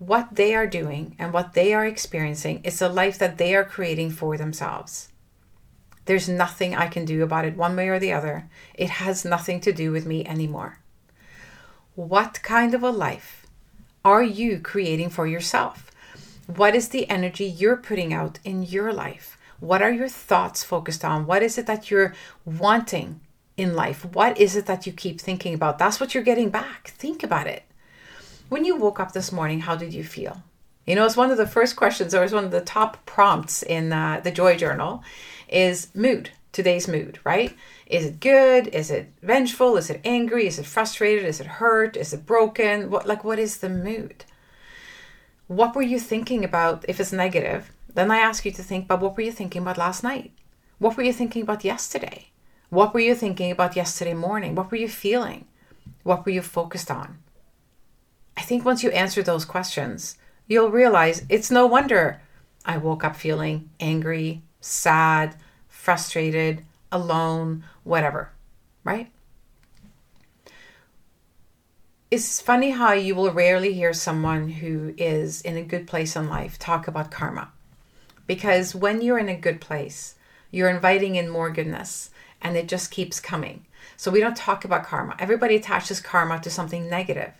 what 0.00 0.34
they 0.34 0.52
are 0.52 0.66
doing 0.66 1.14
and 1.20 1.32
what 1.32 1.52
they 1.52 1.72
are 1.72 1.86
experiencing 1.86 2.62
is 2.64 2.82
a 2.82 2.88
life 2.88 3.16
that 3.18 3.38
they 3.38 3.54
are 3.54 3.64
creating 3.64 4.10
for 4.10 4.36
themselves. 4.36 5.10
There's 6.06 6.28
nothing 6.28 6.74
I 6.74 6.88
can 6.88 7.04
do 7.04 7.22
about 7.22 7.44
it 7.44 7.56
one 7.56 7.76
way 7.76 7.86
or 7.86 8.00
the 8.00 8.12
other. 8.12 8.50
It 8.74 8.90
has 8.90 9.24
nothing 9.24 9.60
to 9.60 9.72
do 9.72 9.92
with 9.92 10.04
me 10.04 10.26
anymore. 10.26 10.80
What 11.96 12.42
kind 12.42 12.74
of 12.74 12.82
a 12.82 12.90
life 12.90 13.46
are 14.04 14.22
you 14.22 14.60
creating 14.60 15.08
for 15.08 15.26
yourself? 15.26 15.90
What 16.46 16.74
is 16.74 16.90
the 16.90 17.08
energy 17.08 17.46
you're 17.46 17.78
putting 17.78 18.12
out 18.12 18.38
in 18.44 18.62
your 18.62 18.92
life? 18.92 19.38
What 19.60 19.80
are 19.80 19.90
your 19.90 20.06
thoughts 20.06 20.62
focused 20.62 21.06
on? 21.06 21.26
What 21.26 21.42
is 21.42 21.56
it 21.56 21.64
that 21.66 21.90
you're 21.90 22.14
wanting 22.44 23.20
in 23.56 23.74
life? 23.74 24.04
What 24.04 24.36
is 24.36 24.56
it 24.56 24.66
that 24.66 24.86
you 24.86 24.92
keep 24.92 25.18
thinking 25.18 25.54
about? 25.54 25.78
That's 25.78 25.98
what 25.98 26.12
you're 26.12 26.22
getting 26.22 26.50
back. 26.50 26.88
Think 26.88 27.22
about 27.22 27.46
it. 27.46 27.62
When 28.50 28.66
you 28.66 28.76
woke 28.76 29.00
up 29.00 29.12
this 29.12 29.32
morning, 29.32 29.60
how 29.60 29.74
did 29.74 29.94
you 29.94 30.04
feel? 30.04 30.42
You 30.84 30.96
know, 30.96 31.06
it's 31.06 31.16
one 31.16 31.30
of 31.30 31.38
the 31.38 31.46
first 31.46 31.76
questions, 31.76 32.14
or 32.14 32.22
it's 32.22 32.32
one 32.34 32.44
of 32.44 32.50
the 32.50 32.60
top 32.60 33.06
prompts 33.06 33.62
in 33.62 33.90
uh, 33.94 34.20
the 34.22 34.30
Joy 34.30 34.58
Journal 34.58 35.02
is 35.48 35.88
mood, 35.94 36.28
today's 36.52 36.88
mood, 36.88 37.20
right? 37.24 37.56
Is 37.86 38.04
it 38.04 38.20
good? 38.20 38.66
Is 38.68 38.90
it 38.90 39.12
vengeful? 39.22 39.76
Is 39.76 39.90
it 39.90 40.00
angry? 40.04 40.46
Is 40.46 40.58
it 40.58 40.66
frustrated? 40.66 41.24
Is 41.24 41.40
it 41.40 41.46
hurt? 41.46 41.96
Is 41.96 42.12
it 42.12 42.26
broken? 42.26 42.90
What 42.90 43.06
like 43.06 43.22
what 43.22 43.38
is 43.38 43.58
the 43.58 43.68
mood? 43.68 44.24
What 45.46 45.76
were 45.76 45.82
you 45.82 46.00
thinking 46.00 46.44
about 46.44 46.84
if 46.88 46.98
it's 46.98 47.12
negative? 47.12 47.70
Then 47.94 48.10
I 48.10 48.18
ask 48.18 48.44
you 48.44 48.50
to 48.52 48.62
think 48.62 48.84
about 48.84 49.00
what 49.00 49.16
were 49.16 49.22
you 49.22 49.32
thinking 49.32 49.62
about 49.62 49.78
last 49.78 50.02
night? 50.02 50.32
What 50.78 50.96
were 50.96 51.04
you 51.04 51.12
thinking 51.12 51.42
about 51.42 51.64
yesterday? 51.64 52.26
What 52.68 52.92
were 52.92 53.00
you 53.00 53.14
thinking 53.14 53.52
about 53.52 53.76
yesterday 53.76 54.14
morning? 54.14 54.56
What 54.56 54.70
were 54.70 54.76
you 54.76 54.88
feeling? 54.88 55.46
What 56.02 56.26
were 56.26 56.32
you 56.32 56.42
focused 56.42 56.90
on? 56.90 57.18
I 58.36 58.42
think 58.42 58.64
once 58.64 58.82
you 58.82 58.90
answer 58.90 59.22
those 59.22 59.44
questions, 59.44 60.18
you'll 60.48 60.70
realize 60.70 61.24
it's 61.28 61.50
no 61.50 61.66
wonder 61.66 62.20
I 62.64 62.76
woke 62.78 63.04
up 63.04 63.14
feeling 63.14 63.70
angry, 63.78 64.42
sad, 64.60 65.36
frustrated, 65.68 66.65
alone, 66.92 67.64
whatever, 67.84 68.30
right? 68.84 69.10
It's 72.10 72.40
funny 72.40 72.70
how 72.70 72.92
you 72.92 73.14
will 73.14 73.32
rarely 73.32 73.72
hear 73.72 73.92
someone 73.92 74.48
who 74.48 74.94
is 74.96 75.42
in 75.42 75.56
a 75.56 75.62
good 75.62 75.86
place 75.86 76.14
in 76.14 76.28
life 76.28 76.58
talk 76.58 76.86
about 76.86 77.10
karma. 77.10 77.50
Because 78.26 78.74
when 78.74 79.02
you're 79.02 79.18
in 79.18 79.28
a 79.28 79.36
good 79.36 79.60
place, 79.60 80.14
you're 80.50 80.70
inviting 80.70 81.16
in 81.16 81.28
more 81.28 81.50
goodness 81.50 82.10
and 82.40 82.56
it 82.56 82.68
just 82.68 82.90
keeps 82.90 83.18
coming. 83.18 83.66
So 83.96 84.10
we 84.10 84.20
don't 84.20 84.36
talk 84.36 84.64
about 84.64 84.84
karma. 84.84 85.16
Everybody 85.18 85.56
attaches 85.56 86.00
karma 86.00 86.40
to 86.40 86.50
something 86.50 86.88
negative. 86.88 87.32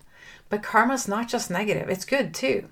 But 0.48 0.62
karma 0.62 0.94
is 0.94 1.08
not 1.08 1.28
just 1.28 1.50
negative, 1.50 1.88
it's 1.88 2.04
good 2.04 2.34
too. 2.34 2.68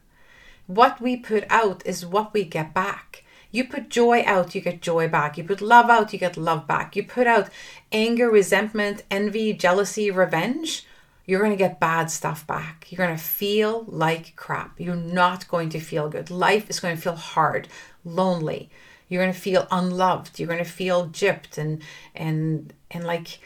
What 0.67 1.01
we 1.01 1.17
put 1.17 1.45
out 1.51 1.85
is 1.85 2.07
what 2.07 2.33
we 2.33 2.45
get 2.45 2.73
back. 2.73 3.24
You 3.55 3.63
put 3.65 3.89
joy 3.89 4.25
out, 4.27 4.57
you 4.57 4.61
get 4.61 4.83
joy 4.83 5.07
back. 5.07 5.39
You 5.39 5.45
put 5.45 5.61
love 5.61 5.89
out, 5.89 6.13
you 6.13 6.19
get 6.19 6.37
love 6.37 6.67
back. 6.67 6.97
You 6.97 7.05
put 7.05 7.29
out 7.29 7.51
anger, 7.93 8.29
resentment, 8.29 9.05
envy, 9.13 9.53
jealousy, 9.53 10.11
revenge, 10.11 10.85
you're 11.25 11.39
going 11.39 11.53
to 11.53 11.57
get 11.57 11.79
bad 11.79 12.11
stuff 12.11 12.45
back. 12.47 12.87
You're 12.91 13.07
going 13.07 13.17
to 13.17 13.23
feel 13.23 13.85
like 13.87 14.35
crap. 14.35 14.81
You're 14.81 14.97
not 14.97 15.47
going 15.47 15.69
to 15.71 15.79
feel 15.79 16.09
good. 16.09 16.31
Life 16.31 16.69
is 16.69 16.81
going 16.81 16.97
to 16.97 17.01
feel 17.01 17.15
hard, 17.15 17.69
lonely. 18.05 18.71
You're 19.09 19.23
going 19.23 19.33
to 19.33 19.41
feel 19.41 19.69
unloved. 19.71 20.41
You're 20.41 20.49
going 20.49 20.59
to 20.59 20.69
feel 20.69 21.09
gypped 21.09 21.57
and 21.57 21.81
and 22.15 22.73
and 22.91 23.05
like 23.05 23.39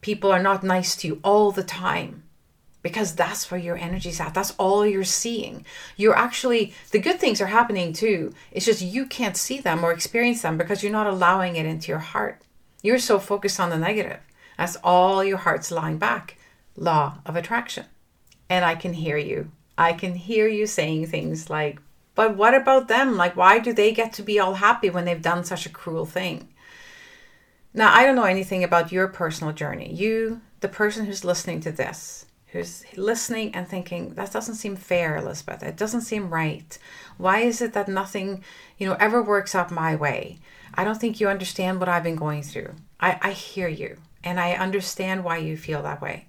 people 0.00 0.30
are 0.30 0.42
not 0.42 0.62
nice 0.62 0.94
to 0.96 1.08
you 1.08 1.20
all 1.24 1.50
the 1.50 1.64
time 1.64 2.22
because 2.86 3.16
that's 3.16 3.50
where 3.50 3.58
your 3.58 3.76
energy's 3.76 4.20
at. 4.20 4.32
That's 4.32 4.52
all 4.58 4.86
you're 4.86 5.02
seeing. 5.02 5.66
You're 5.96 6.16
actually, 6.16 6.72
the 6.92 7.00
good 7.00 7.18
things 7.18 7.40
are 7.40 7.48
happening 7.48 7.92
too. 7.92 8.32
It's 8.52 8.64
just 8.64 8.80
you 8.80 9.06
can't 9.06 9.36
see 9.36 9.58
them 9.58 9.82
or 9.82 9.90
experience 9.90 10.42
them 10.42 10.56
because 10.56 10.84
you're 10.84 10.92
not 10.92 11.08
allowing 11.08 11.56
it 11.56 11.66
into 11.66 11.88
your 11.90 11.98
heart. 11.98 12.42
You're 12.84 13.00
so 13.00 13.18
focused 13.18 13.58
on 13.58 13.70
the 13.70 13.76
negative. 13.76 14.20
That's 14.56 14.76
all 14.84 15.24
your 15.24 15.38
heart's 15.38 15.72
lying 15.72 15.98
back. 15.98 16.38
Law 16.76 17.18
of 17.26 17.34
attraction. 17.34 17.86
And 18.48 18.64
I 18.64 18.76
can 18.76 18.92
hear 18.92 19.16
you. 19.16 19.50
I 19.76 19.92
can 19.92 20.14
hear 20.14 20.46
you 20.46 20.68
saying 20.68 21.06
things 21.06 21.50
like, 21.50 21.80
but 22.14 22.36
what 22.36 22.54
about 22.54 22.86
them? 22.86 23.16
Like, 23.16 23.34
why 23.34 23.58
do 23.58 23.72
they 23.72 23.90
get 23.90 24.12
to 24.12 24.22
be 24.22 24.38
all 24.38 24.54
happy 24.54 24.90
when 24.90 25.06
they've 25.06 25.20
done 25.20 25.42
such 25.42 25.66
a 25.66 25.70
cruel 25.70 26.06
thing? 26.06 26.50
Now, 27.74 27.92
I 27.92 28.04
don't 28.04 28.14
know 28.14 28.22
anything 28.22 28.62
about 28.62 28.92
your 28.92 29.08
personal 29.08 29.52
journey. 29.52 29.92
You, 29.92 30.40
the 30.60 30.68
person 30.68 31.04
who's 31.04 31.24
listening 31.24 31.60
to 31.62 31.72
this, 31.72 32.25
who's 32.56 32.84
listening 32.96 33.54
and 33.54 33.68
thinking, 33.68 34.14
that 34.14 34.32
doesn't 34.32 34.54
seem 34.56 34.76
fair, 34.76 35.16
Elizabeth. 35.16 35.62
It 35.62 35.76
doesn't 35.76 36.00
seem 36.02 36.30
right. 36.30 36.78
Why 37.18 37.40
is 37.40 37.60
it 37.60 37.72
that 37.74 37.88
nothing, 37.88 38.42
you 38.78 38.86
know, 38.86 38.96
ever 38.98 39.22
works 39.22 39.54
out 39.54 39.70
my 39.70 39.94
way? 39.94 40.38
I 40.74 40.84
don't 40.84 41.00
think 41.00 41.20
you 41.20 41.28
understand 41.28 41.80
what 41.80 41.88
I've 41.88 42.02
been 42.02 42.16
going 42.16 42.42
through. 42.42 42.74
I, 43.00 43.18
I 43.22 43.32
hear 43.32 43.68
you 43.68 43.98
and 44.24 44.40
I 44.40 44.52
understand 44.52 45.24
why 45.24 45.38
you 45.38 45.56
feel 45.56 45.82
that 45.82 46.02
way. 46.02 46.26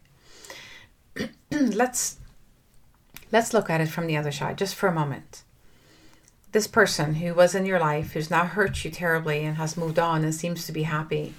let's 1.52 2.20
let's 3.32 3.54
look 3.54 3.70
at 3.70 3.82
it 3.82 3.90
from 3.90 4.08
the 4.08 4.16
other 4.16 4.32
side 4.32 4.58
just 4.58 4.76
for 4.76 4.88
a 4.88 4.94
moment. 4.94 5.44
This 6.52 6.68
person 6.68 7.16
who 7.16 7.34
was 7.34 7.56
in 7.56 7.66
your 7.66 7.80
life, 7.80 8.14
who's 8.14 8.30
now 8.30 8.46
hurt 8.46 8.86
you 8.86 8.92
terribly 8.92 9.44
and 9.44 9.58
has 9.58 9.76
moved 9.76 10.00
on 10.00 10.24
and 10.24 10.34
seems 10.34 10.66
to 10.66 10.72
be 10.72 10.84
happy. 10.84 11.34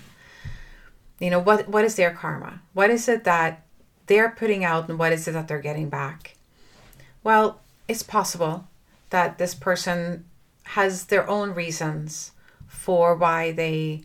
You 1.20 1.30
know, 1.30 1.38
what 1.38 1.68
what 1.68 1.84
is 1.84 1.94
their 1.94 2.10
karma? 2.10 2.60
What 2.72 2.90
is 2.90 3.08
it 3.08 3.24
that 3.24 3.64
they're 4.08 4.30
putting 4.30 4.64
out 4.64 4.88
and 4.88 4.98
what 4.98 5.12
is 5.12 5.28
it 5.28 5.32
that 5.32 5.48
they're 5.48 5.60
getting 5.60 5.88
back? 5.88 6.36
Well, 7.22 7.60
it's 7.86 8.02
possible 8.02 8.66
that 9.10 9.38
this 9.38 9.54
person 9.54 10.24
has 10.64 11.06
their 11.06 11.28
own 11.28 11.54
reasons 11.54 12.32
for 12.66 13.14
why 13.14 13.52
they 13.52 14.02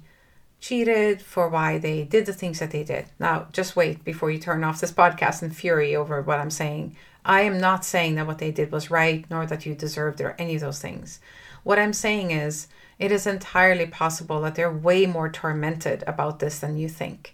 cheated, 0.60 1.22
for 1.22 1.50
why 1.50 1.78
they 1.78 2.04
did 2.04 2.26
the 2.26 2.34
things 2.34 2.60
that 2.60 2.72
they 2.72 2.84
did. 2.84 3.06
Now, 3.20 3.48
just 3.52 3.76
wait 3.76 4.06
before 4.06 4.32
you 4.32 4.40
turn 4.40 4.64
off 4.64 4.80
this 4.80 4.94
podcast 4.94 5.44
in 5.44 5.52
fury 5.52 5.94
over 5.94 6.22
what 6.22 6.40
I'm 6.40 6.50
saying. 6.50 6.96
I 7.26 7.42
am 7.42 7.60
not 7.60 7.84
saying 7.84 8.16
that 8.16 8.28
what 8.28 8.38
they 8.38 8.52
did 8.52 8.72
was 8.72 8.90
right, 8.90 9.26
nor 9.30 9.46
that 9.46 9.66
you 9.66 9.76
deserved 9.76 10.22
or 10.22 10.36
any 10.40 10.56
of 10.56 10.62
those 10.62 10.80
things. 10.80 11.20
What 11.64 11.80
I'm 11.80 11.94
saying 11.94 12.32
is, 12.32 12.68
it 13.00 13.12
is 13.12 13.28
entirely 13.28 13.88
possible 13.88 14.40
that 14.42 14.56
they're 14.56 14.72
way 14.72 15.06
more 15.06 15.30
tormented 15.30 16.04
about 16.08 16.40
this 16.40 16.60
than 16.60 16.78
you 16.78 16.88
think. 16.88 17.34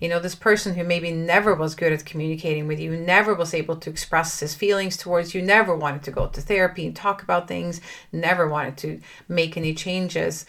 You 0.00 0.08
know, 0.08 0.18
this 0.18 0.34
person 0.34 0.74
who 0.74 0.84
maybe 0.84 1.12
never 1.12 1.54
was 1.54 1.74
good 1.74 1.92
at 1.92 2.06
communicating 2.06 2.66
with 2.66 2.80
you, 2.80 2.96
never 2.96 3.34
was 3.34 3.52
able 3.52 3.76
to 3.76 3.90
express 3.90 4.40
his 4.40 4.54
feelings 4.54 4.96
towards 4.96 5.34
you, 5.34 5.42
never 5.42 5.76
wanted 5.76 6.02
to 6.04 6.10
go 6.10 6.26
to 6.26 6.40
therapy 6.40 6.86
and 6.86 6.96
talk 6.96 7.22
about 7.22 7.46
things, 7.46 7.80
never 8.10 8.48
wanted 8.48 8.78
to 8.78 9.00
make 9.28 9.56
any 9.56 9.74
changes, 9.74 10.46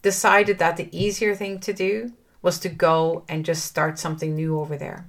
decided 0.00 0.58
that 0.58 0.78
the 0.78 0.88
easier 0.96 1.34
thing 1.34 1.58
to 1.60 1.74
do 1.74 2.12
was 2.40 2.58
to 2.60 2.68
go 2.68 3.24
and 3.28 3.44
just 3.44 3.66
start 3.66 3.98
something 3.98 4.34
new 4.34 4.58
over 4.58 4.76
there. 4.76 5.06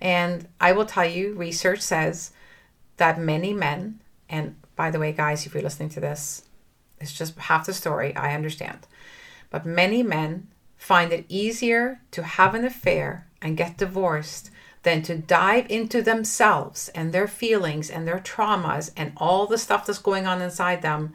And 0.00 0.48
I 0.60 0.72
will 0.72 0.86
tell 0.86 1.06
you, 1.06 1.34
research 1.34 1.80
says 1.80 2.32
that 2.96 3.20
many 3.20 3.52
men, 3.52 4.00
and 4.28 4.56
by 4.74 4.90
the 4.90 4.98
way, 4.98 5.12
guys, 5.12 5.46
if 5.46 5.54
you're 5.54 5.62
listening 5.62 5.90
to 5.90 6.00
this, 6.00 6.42
it's 7.00 7.12
just 7.12 7.38
half 7.38 7.66
the 7.66 7.72
story, 7.72 8.16
I 8.16 8.34
understand. 8.34 8.78
But 9.50 9.66
many 9.66 10.02
men 10.02 10.48
find 10.82 11.12
it 11.12 11.24
easier 11.28 12.00
to 12.10 12.24
have 12.24 12.56
an 12.56 12.64
affair 12.64 13.24
and 13.40 13.56
get 13.56 13.76
divorced 13.76 14.50
than 14.82 15.00
to 15.00 15.16
dive 15.16 15.64
into 15.70 16.02
themselves 16.02 16.88
and 16.88 17.12
their 17.12 17.28
feelings 17.28 17.88
and 17.88 18.06
their 18.06 18.18
traumas 18.18 18.90
and 18.96 19.12
all 19.16 19.46
the 19.46 19.56
stuff 19.56 19.86
that's 19.86 20.00
going 20.00 20.26
on 20.26 20.42
inside 20.42 20.82
them, 20.82 21.12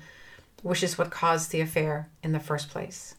which 0.64 0.82
is 0.82 0.98
what 0.98 1.12
caused 1.12 1.52
the 1.52 1.60
affair 1.60 2.08
in 2.24 2.32
the 2.32 2.40
first 2.40 2.70
place. 2.70 3.16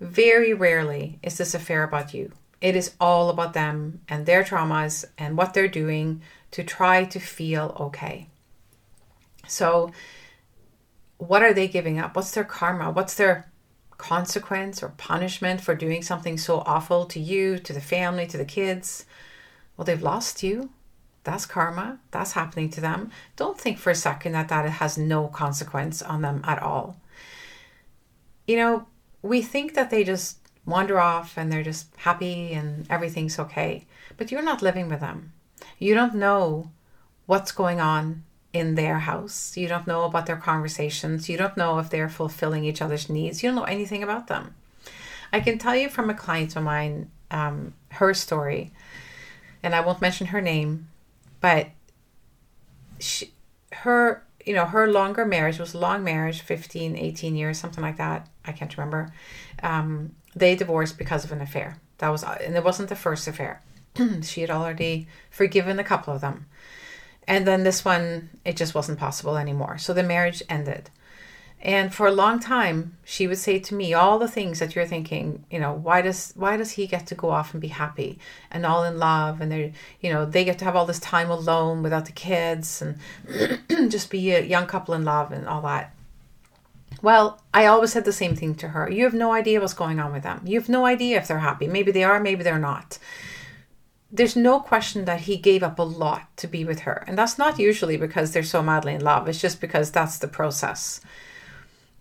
Very 0.00 0.52
rarely 0.52 1.20
is 1.22 1.38
this 1.38 1.54
affair 1.54 1.84
about 1.84 2.12
you. 2.12 2.32
It 2.60 2.74
is 2.74 2.96
all 3.00 3.30
about 3.30 3.52
them 3.52 4.00
and 4.08 4.26
their 4.26 4.42
traumas 4.42 5.04
and 5.16 5.36
what 5.36 5.54
they're 5.54 5.68
doing 5.68 6.22
to 6.50 6.64
try 6.64 7.04
to 7.04 7.20
feel 7.20 7.76
okay. 7.78 8.26
So, 9.46 9.92
what 11.18 11.44
are 11.44 11.54
they 11.54 11.68
giving 11.68 12.00
up? 12.00 12.16
What's 12.16 12.32
their 12.32 12.42
karma? 12.42 12.90
What's 12.90 13.14
their 13.14 13.51
consequence 14.02 14.82
or 14.82 14.88
punishment 14.96 15.60
for 15.60 15.76
doing 15.76 16.02
something 16.02 16.36
so 16.36 16.58
awful 16.66 17.04
to 17.04 17.20
you, 17.20 17.56
to 17.56 17.72
the 17.72 17.80
family, 17.80 18.26
to 18.26 18.36
the 18.36 18.44
kids, 18.44 19.06
well, 19.76 19.84
they've 19.84 20.02
lost 20.02 20.42
you. 20.42 20.70
That's 21.22 21.46
karma. 21.46 22.00
That's 22.10 22.32
happening 22.32 22.68
to 22.70 22.80
them. 22.80 23.12
Don't 23.36 23.56
think 23.56 23.78
for 23.78 23.90
a 23.90 23.94
second 23.94 24.32
that 24.32 24.48
that 24.48 24.68
has 24.68 24.98
no 24.98 25.28
consequence 25.28 26.02
on 26.02 26.20
them 26.20 26.40
at 26.42 26.60
all. 26.60 27.00
You 28.48 28.56
know, 28.56 28.86
we 29.22 29.40
think 29.40 29.74
that 29.74 29.90
they 29.90 30.02
just 30.02 30.38
wander 30.66 30.98
off 30.98 31.38
and 31.38 31.52
they're 31.52 31.62
just 31.62 31.94
happy 31.98 32.52
and 32.54 32.90
everything's 32.90 33.38
okay, 33.38 33.86
but 34.16 34.32
you're 34.32 34.42
not 34.42 34.62
living 34.62 34.88
with 34.88 34.98
them. 34.98 35.32
You 35.78 35.94
don't 35.94 36.16
know 36.16 36.72
what's 37.26 37.52
going 37.52 37.78
on 37.78 38.24
in 38.52 38.74
their 38.74 39.00
house. 39.00 39.56
You 39.56 39.68
don't 39.68 39.86
know 39.86 40.04
about 40.04 40.26
their 40.26 40.36
conversations. 40.36 41.28
You 41.28 41.36
don't 41.36 41.56
know 41.56 41.78
if 41.78 41.90
they're 41.90 42.08
fulfilling 42.08 42.64
each 42.64 42.82
other's 42.82 43.08
needs. 43.08 43.42
You 43.42 43.48
don't 43.48 43.56
know 43.56 43.64
anything 43.64 44.02
about 44.02 44.26
them. 44.26 44.54
I 45.32 45.40
can 45.40 45.58
tell 45.58 45.74
you 45.74 45.88
from 45.88 46.10
a 46.10 46.14
client 46.14 46.54
of 46.56 46.62
mine 46.62 47.10
um, 47.30 47.72
her 47.92 48.12
story, 48.12 48.70
and 49.62 49.74
I 49.74 49.80
won't 49.80 50.02
mention 50.02 50.28
her 50.28 50.42
name, 50.42 50.88
but 51.40 51.68
she, 52.98 53.32
her, 53.72 54.22
you 54.44 54.54
know, 54.54 54.66
her 54.66 54.86
longer 54.86 55.24
marriage 55.24 55.58
was 55.58 55.72
a 55.72 55.78
long 55.78 56.04
marriage, 56.04 56.42
15, 56.42 56.96
18 56.96 57.34
years, 57.34 57.58
something 57.58 57.82
like 57.82 57.96
that. 57.96 58.28
I 58.44 58.52
can't 58.52 58.76
remember. 58.76 59.12
Um, 59.62 60.14
they 60.34 60.54
divorced 60.56 60.98
because 60.98 61.24
of 61.24 61.32
an 61.32 61.40
affair. 61.40 61.78
That 61.98 62.10
was, 62.10 62.22
and 62.22 62.54
it 62.54 62.64
wasn't 62.64 62.90
the 62.90 62.96
first 62.96 63.26
affair. 63.26 63.62
she 64.22 64.42
had 64.42 64.50
already 64.50 65.06
forgiven 65.30 65.78
a 65.78 65.84
couple 65.84 66.12
of 66.12 66.20
them. 66.20 66.46
And 67.28 67.46
then 67.46 67.62
this 67.62 67.84
one, 67.84 68.30
it 68.44 68.56
just 68.56 68.74
wasn't 68.74 68.98
possible 68.98 69.36
anymore. 69.36 69.78
So 69.78 69.92
the 69.92 70.02
marriage 70.02 70.42
ended. 70.48 70.90
And 71.64 71.94
for 71.94 72.08
a 72.08 72.12
long 72.12 72.40
time, 72.40 72.96
she 73.04 73.28
would 73.28 73.38
say 73.38 73.60
to 73.60 73.74
me 73.74 73.94
all 73.94 74.18
the 74.18 74.26
things 74.26 74.58
that 74.58 74.74
you're 74.74 74.84
thinking, 74.84 75.44
you 75.48 75.60
know, 75.60 75.72
why 75.72 76.02
does 76.02 76.32
why 76.34 76.56
does 76.56 76.72
he 76.72 76.88
get 76.88 77.06
to 77.06 77.14
go 77.14 77.30
off 77.30 77.54
and 77.54 77.60
be 77.60 77.68
happy 77.68 78.18
and 78.50 78.66
all 78.66 78.82
in 78.82 78.98
love 78.98 79.40
and 79.40 79.52
they 79.52 79.72
you 80.00 80.12
know, 80.12 80.26
they 80.26 80.44
get 80.44 80.58
to 80.58 80.64
have 80.64 80.74
all 80.74 80.86
this 80.86 80.98
time 80.98 81.30
alone 81.30 81.84
without 81.84 82.06
the 82.06 82.12
kids 82.12 82.82
and 82.82 82.98
just 83.92 84.10
be 84.10 84.32
a 84.32 84.42
young 84.42 84.66
couple 84.66 84.92
in 84.92 85.04
love 85.04 85.30
and 85.30 85.46
all 85.46 85.62
that. 85.62 85.94
Well, 87.00 87.40
I 87.54 87.66
always 87.66 87.92
said 87.92 88.04
the 88.04 88.12
same 88.12 88.34
thing 88.34 88.56
to 88.56 88.68
her. 88.68 88.90
You 88.90 89.04
have 89.04 89.14
no 89.14 89.32
idea 89.32 89.60
what's 89.60 89.72
going 89.72 90.00
on 90.00 90.12
with 90.12 90.24
them. 90.24 90.40
You 90.44 90.58
have 90.58 90.68
no 90.68 90.84
idea 90.84 91.18
if 91.18 91.28
they're 91.28 91.38
happy. 91.38 91.68
Maybe 91.68 91.92
they 91.92 92.04
are, 92.04 92.18
maybe 92.18 92.42
they're 92.42 92.58
not 92.58 92.98
there's 94.14 94.36
no 94.36 94.60
question 94.60 95.06
that 95.06 95.22
he 95.22 95.38
gave 95.38 95.62
up 95.62 95.78
a 95.78 95.82
lot 95.82 96.36
to 96.36 96.46
be 96.46 96.66
with 96.66 96.80
her. 96.80 97.02
And 97.06 97.16
that's 97.16 97.38
not 97.38 97.58
usually 97.58 97.96
because 97.96 98.32
they're 98.32 98.42
so 98.42 98.62
madly 98.62 98.92
in 98.92 99.02
love, 99.02 99.26
it's 99.26 99.40
just 99.40 99.60
because 99.60 99.90
that's 99.90 100.18
the 100.18 100.28
process. 100.28 101.00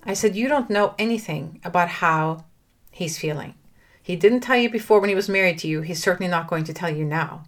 I 0.04 0.14
said, 0.14 0.36
You 0.36 0.50
don't 0.50 0.70
know 0.70 0.94
anything 1.00 1.62
about 1.64 1.88
how 1.88 2.44
he's 2.92 3.18
feeling. 3.18 3.56
He 4.04 4.18
didn't 4.18 4.42
tell 4.42 4.58
you 4.58 4.70
before 4.70 5.00
when 5.00 5.10
he 5.10 5.16
was 5.16 5.30
married 5.30 5.60
to 5.60 5.70
you. 5.70 5.82
He's 5.82 6.04
certainly 6.04 6.30
not 6.30 6.48
going 6.48 6.66
to 6.66 6.74
tell 6.74 6.90
you 6.90 7.06
now. 7.06 7.46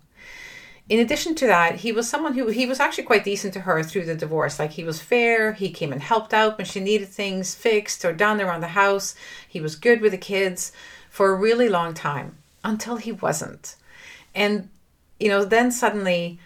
In 0.88 1.00
addition 1.00 1.36
to 1.36 1.48
that, 1.48 1.78
he 1.78 1.92
was 1.92 2.10
someone 2.10 2.34
who 2.34 2.48
he 2.48 2.66
was 2.66 2.80
actually 2.80 3.06
quite 3.06 3.24
decent 3.24 3.54
to 3.54 3.62
her 3.62 3.84
through 3.84 4.06
the 4.06 4.16
divorce. 4.16 4.60
Like 4.60 4.72
he 4.72 4.84
was 4.84 5.02
fair, 5.02 5.54
he 5.54 5.72
came 5.72 5.92
and 5.92 6.02
helped 6.02 6.34
out 6.34 6.58
when 6.58 6.66
she 6.66 6.80
needed 6.80 7.10
things 7.10 7.56
fixed 7.56 8.06
or 8.06 8.14
done 8.14 8.40
around 8.40 8.62
the 8.62 8.68
house. 8.68 9.16
He 9.48 9.60
was 9.60 9.76
good 9.76 10.00
with 10.00 10.12
the 10.12 10.18
kids 10.18 10.72
for 11.10 11.32
a 11.32 11.36
really 11.36 11.68
long 11.70 11.94
time 11.94 12.38
until 12.64 12.98
he 12.98 13.12
wasn't 13.12 13.76
and 14.36 14.70
you 15.20 15.30
know 15.30 15.46
then 15.46 15.72
suddenly 15.72 16.40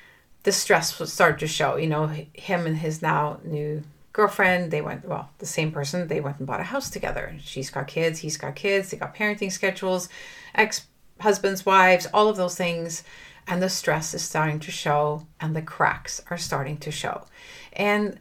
the 0.43 0.51
stress 0.51 0.97
would 0.99 1.09
start 1.09 1.39
to 1.39 1.47
show 1.47 1.75
you 1.75 1.87
know 1.87 2.07
him 2.07 2.65
and 2.65 2.77
his 2.77 3.01
now 3.01 3.39
new 3.43 3.83
girlfriend 4.13 4.71
they 4.71 4.81
went 4.81 5.07
well 5.07 5.29
the 5.37 5.45
same 5.45 5.71
person 5.71 6.07
they 6.07 6.19
went 6.19 6.37
and 6.39 6.47
bought 6.47 6.59
a 6.59 6.63
house 6.63 6.89
together. 6.89 7.35
She's 7.39 7.69
got 7.69 7.87
kids 7.87 8.19
he's 8.19 8.37
got 8.37 8.55
kids 8.55 8.89
they 8.89 8.97
got 8.97 9.15
parenting 9.15 9.51
schedules 9.51 10.09
ex 10.55 10.87
husbands 11.19 11.65
wives 11.65 12.07
all 12.13 12.27
of 12.27 12.37
those 12.37 12.55
things. 12.55 13.03
And 13.49 13.61
the 13.61 13.69
stress 13.69 14.13
is 14.13 14.23
starting 14.23 14.59
to 14.61 14.71
show 14.71 15.25
and 15.39 15.55
the 15.55 15.61
cracks 15.61 16.21
are 16.29 16.37
starting 16.37 16.77
to 16.79 16.91
show. 16.91 17.25
And 17.71 18.19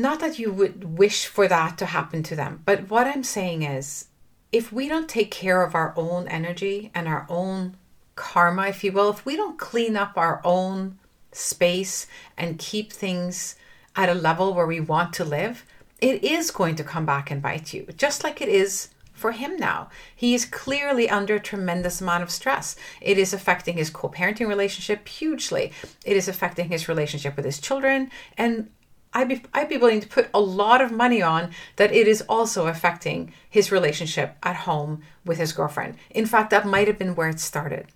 not 0.00 0.20
that 0.20 0.38
you 0.38 0.52
would 0.52 0.98
wish 0.98 1.26
for 1.26 1.48
that 1.48 1.76
to 1.78 1.86
happen 1.86 2.22
to 2.22 2.34
them 2.34 2.62
but 2.64 2.88
what 2.88 3.06
i'm 3.06 3.22
saying 3.22 3.62
is 3.62 4.06
if 4.50 4.72
we 4.72 4.88
don't 4.88 5.08
take 5.08 5.30
care 5.30 5.62
of 5.62 5.74
our 5.74 5.92
own 5.96 6.26
energy 6.28 6.90
and 6.94 7.06
our 7.06 7.26
own 7.28 7.76
karma, 8.20 8.66
if 8.66 8.84
you 8.84 8.92
will, 8.92 9.08
if 9.08 9.24
we 9.24 9.34
don't 9.34 9.58
clean 9.58 9.96
up 9.96 10.12
our 10.16 10.42
own 10.44 10.98
space 11.32 12.06
and 12.36 12.58
keep 12.58 12.92
things 12.92 13.56
at 13.96 14.10
a 14.10 14.14
level 14.14 14.52
where 14.52 14.66
we 14.66 14.78
want 14.78 15.14
to 15.14 15.24
live, 15.24 15.64
it 16.02 16.22
is 16.22 16.50
going 16.50 16.76
to 16.76 16.84
come 16.84 17.06
back 17.06 17.30
and 17.30 17.40
bite 17.40 17.72
you, 17.72 17.86
just 17.96 18.22
like 18.22 18.42
it 18.42 18.50
is 18.50 18.90
for 19.14 19.32
him 19.32 19.56
now. 19.56 19.88
He 20.14 20.34
is 20.34 20.44
clearly 20.44 21.08
under 21.08 21.36
a 21.36 21.40
tremendous 21.40 22.02
amount 22.02 22.22
of 22.22 22.30
stress. 22.30 22.76
It 23.00 23.16
is 23.16 23.32
affecting 23.32 23.78
his 23.78 23.88
co 23.88 24.10
parenting 24.10 24.48
relationship 24.48 25.08
hugely, 25.08 25.72
it 26.04 26.16
is 26.16 26.28
affecting 26.28 26.68
his 26.68 26.88
relationship 26.88 27.36
with 27.36 27.46
his 27.46 27.58
children. 27.58 28.10
And 28.36 28.68
I'd 29.14 29.28
be, 29.28 29.42
I'd 29.54 29.70
be 29.70 29.78
willing 29.78 30.02
to 30.02 30.08
put 30.08 30.28
a 30.34 30.40
lot 30.40 30.82
of 30.82 30.92
money 30.92 31.22
on 31.22 31.50
that 31.76 31.92
it 31.92 32.06
is 32.06 32.22
also 32.28 32.66
affecting 32.66 33.32
his 33.48 33.72
relationship 33.72 34.36
at 34.42 34.56
home 34.56 35.02
with 35.24 35.38
his 35.38 35.52
girlfriend. 35.52 35.96
In 36.10 36.26
fact, 36.26 36.50
that 36.50 36.66
might 36.66 36.86
have 36.86 36.98
been 36.98 37.14
where 37.14 37.30
it 37.30 37.40
started. 37.40 37.86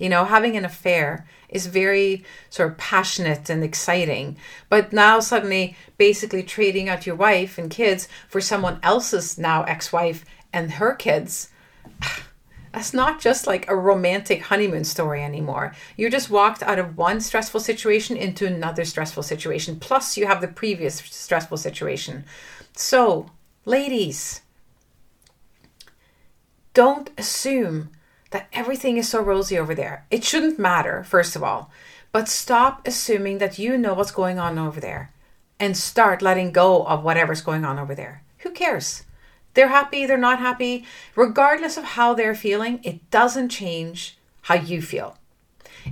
You 0.00 0.08
know, 0.08 0.24
having 0.24 0.56
an 0.56 0.64
affair 0.64 1.26
is 1.50 1.66
very 1.66 2.24
sort 2.48 2.70
of 2.70 2.78
passionate 2.78 3.50
and 3.50 3.62
exciting. 3.62 4.38
But 4.70 4.94
now 4.94 5.20
suddenly, 5.20 5.76
basically 5.98 6.42
trading 6.42 6.88
out 6.88 7.06
your 7.06 7.16
wife 7.16 7.58
and 7.58 7.70
kids 7.70 8.08
for 8.26 8.40
someone 8.40 8.80
else's 8.82 9.36
now 9.36 9.62
ex 9.64 9.92
wife 9.92 10.24
and 10.54 10.72
her 10.72 10.94
kids. 10.94 11.50
That's 12.72 12.94
not 12.94 13.20
just 13.20 13.46
like 13.46 13.68
a 13.68 13.76
romantic 13.76 14.42
honeymoon 14.42 14.84
story 14.84 15.22
anymore. 15.22 15.74
You 15.96 16.08
just 16.08 16.30
walked 16.30 16.62
out 16.62 16.78
of 16.78 16.96
one 16.96 17.20
stressful 17.20 17.60
situation 17.60 18.16
into 18.16 18.46
another 18.46 18.84
stressful 18.86 19.24
situation. 19.24 19.78
Plus, 19.78 20.16
you 20.16 20.26
have 20.26 20.40
the 20.40 20.48
previous 20.48 20.94
stressful 20.94 21.58
situation. 21.58 22.24
So, 22.74 23.26
ladies, 23.66 24.42
don't 26.72 27.10
assume 27.18 27.90
that 28.30 28.48
everything 28.52 28.96
is 28.96 29.08
so 29.08 29.20
rosy 29.20 29.58
over 29.58 29.74
there. 29.74 30.06
It 30.10 30.24
shouldn't 30.24 30.58
matter, 30.58 31.04
first 31.04 31.36
of 31.36 31.42
all. 31.42 31.70
But 32.12 32.28
stop 32.28 32.86
assuming 32.86 33.38
that 33.38 33.58
you 33.58 33.78
know 33.78 33.94
what's 33.94 34.10
going 34.10 34.38
on 34.38 34.58
over 34.58 34.80
there 34.80 35.12
and 35.58 35.76
start 35.76 36.22
letting 36.22 36.52
go 36.52 36.84
of 36.84 37.04
whatever's 37.04 37.42
going 37.42 37.64
on 37.64 37.78
over 37.78 37.94
there. 37.94 38.22
Who 38.38 38.50
cares? 38.50 39.04
They're 39.54 39.68
happy, 39.68 40.06
they're 40.06 40.16
not 40.16 40.38
happy. 40.38 40.84
Regardless 41.14 41.76
of 41.76 41.84
how 41.84 42.14
they're 42.14 42.34
feeling, 42.34 42.80
it 42.82 43.10
doesn't 43.10 43.50
change 43.50 44.16
how 44.42 44.54
you 44.54 44.80
feel. 44.80 45.18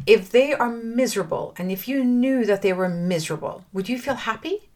If 0.07 0.31
they 0.31 0.53
are 0.53 0.71
miserable 0.71 1.55
and 1.59 1.71
if 1.71 1.89
you 1.89 2.05
knew 2.05 2.45
that 2.45 2.63
they 2.63 2.73
were 2.73 2.89
miserable, 2.89 3.65
would 3.73 3.89
you 3.89 3.99
feel 3.99 4.15
happy? 4.15 4.69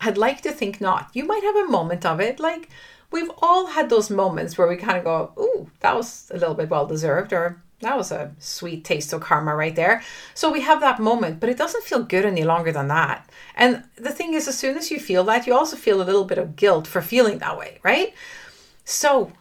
I'd 0.00 0.18
like 0.18 0.42
to 0.42 0.52
think 0.52 0.80
not. 0.80 1.10
You 1.14 1.24
might 1.24 1.42
have 1.42 1.56
a 1.56 1.70
moment 1.70 2.04
of 2.04 2.20
it, 2.20 2.40
like, 2.40 2.68
we've 3.14 3.30
all 3.40 3.66
had 3.66 3.88
those 3.88 4.10
moments 4.10 4.58
where 4.58 4.66
we 4.66 4.76
kind 4.76 4.98
of 4.98 5.04
go, 5.04 5.32
ooh, 5.38 5.70
that 5.80 5.94
was 5.94 6.30
a 6.34 6.36
little 6.36 6.56
bit 6.56 6.68
well 6.68 6.84
deserved, 6.84 7.32
or 7.32 7.62
that 7.78 7.96
was 7.96 8.10
a 8.10 8.34
sweet 8.40 8.84
taste 8.84 9.12
of 9.12 9.20
karma 9.20 9.54
right 9.54 9.76
there. 9.76 10.02
So 10.34 10.50
we 10.50 10.62
have 10.62 10.80
that 10.80 10.98
moment, 10.98 11.38
but 11.38 11.48
it 11.48 11.56
doesn't 11.56 11.84
feel 11.84 12.02
good 12.02 12.24
any 12.24 12.42
longer 12.42 12.72
than 12.72 12.88
that. 12.88 13.30
And 13.54 13.84
the 13.94 14.10
thing 14.10 14.34
is, 14.34 14.48
as 14.48 14.58
soon 14.58 14.76
as 14.76 14.90
you 14.90 14.98
feel 14.98 15.22
that, 15.24 15.46
you 15.46 15.54
also 15.54 15.76
feel 15.76 16.02
a 16.02 16.04
little 16.04 16.24
bit 16.24 16.38
of 16.38 16.56
guilt 16.56 16.88
for 16.88 17.00
feeling 17.00 17.38
that 17.38 17.56
way, 17.56 17.78
right? 17.84 18.12
So 18.84 19.32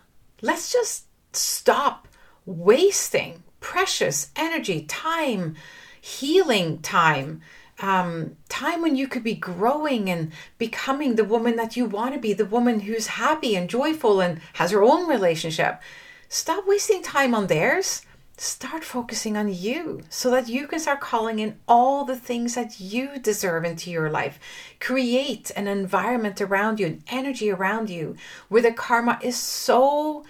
let's 0.42 0.72
just 0.72 1.06
stop 1.36 2.08
wasting 2.46 3.42
precious 3.60 4.30
energy, 4.36 4.84
time, 4.84 5.56
healing 6.00 6.80
time 6.84 7.42
um, 7.84 8.38
time 8.48 8.82
when 8.82 8.96
you 8.96 9.10
could 9.10 9.26
be 9.26 9.36
growing 9.36 10.10
and 10.10 10.32
becoming 10.58 11.16
the 11.16 11.26
woman 11.26 11.58
that 11.58 11.76
you 11.76 11.86
want 11.86 12.14
to 12.14 12.20
be, 12.20 12.32
the 12.32 12.46
woman 12.46 12.80
who's 12.80 13.08
happy 13.08 13.58
and 13.58 13.70
joyful 13.70 14.22
and 14.22 14.40
has 14.54 14.72
her 14.72 14.82
own 14.82 15.08
relationship. 15.10 15.82
Stop 16.30 16.66
wasting 16.66 17.04
time 17.04 17.36
on 17.36 17.48
theirs. 17.48 18.04
Start 18.38 18.86
focusing 18.86 19.36
on 19.36 19.54
you 19.54 20.02
so 20.10 20.32
that 20.32 20.48
you 20.48 20.66
can 20.66 20.80
start 20.80 21.02
calling 21.02 21.40
in 21.40 21.60
all 21.68 22.06
the 22.06 22.16
things 22.16 22.56
that 22.56 22.80
you 22.80 23.20
deserve 23.20 23.66
into 23.66 23.92
your 23.92 24.10
life. 24.10 24.40
Create 24.80 25.52
an 25.56 25.68
environment 25.68 26.40
around 26.40 26.80
you, 26.80 26.86
an 26.86 27.04
energy 27.10 27.52
around 27.52 27.90
you 27.90 28.16
where 28.48 28.62
the 28.62 28.72
karma 28.72 29.20
is 29.22 29.38
so 29.38 30.24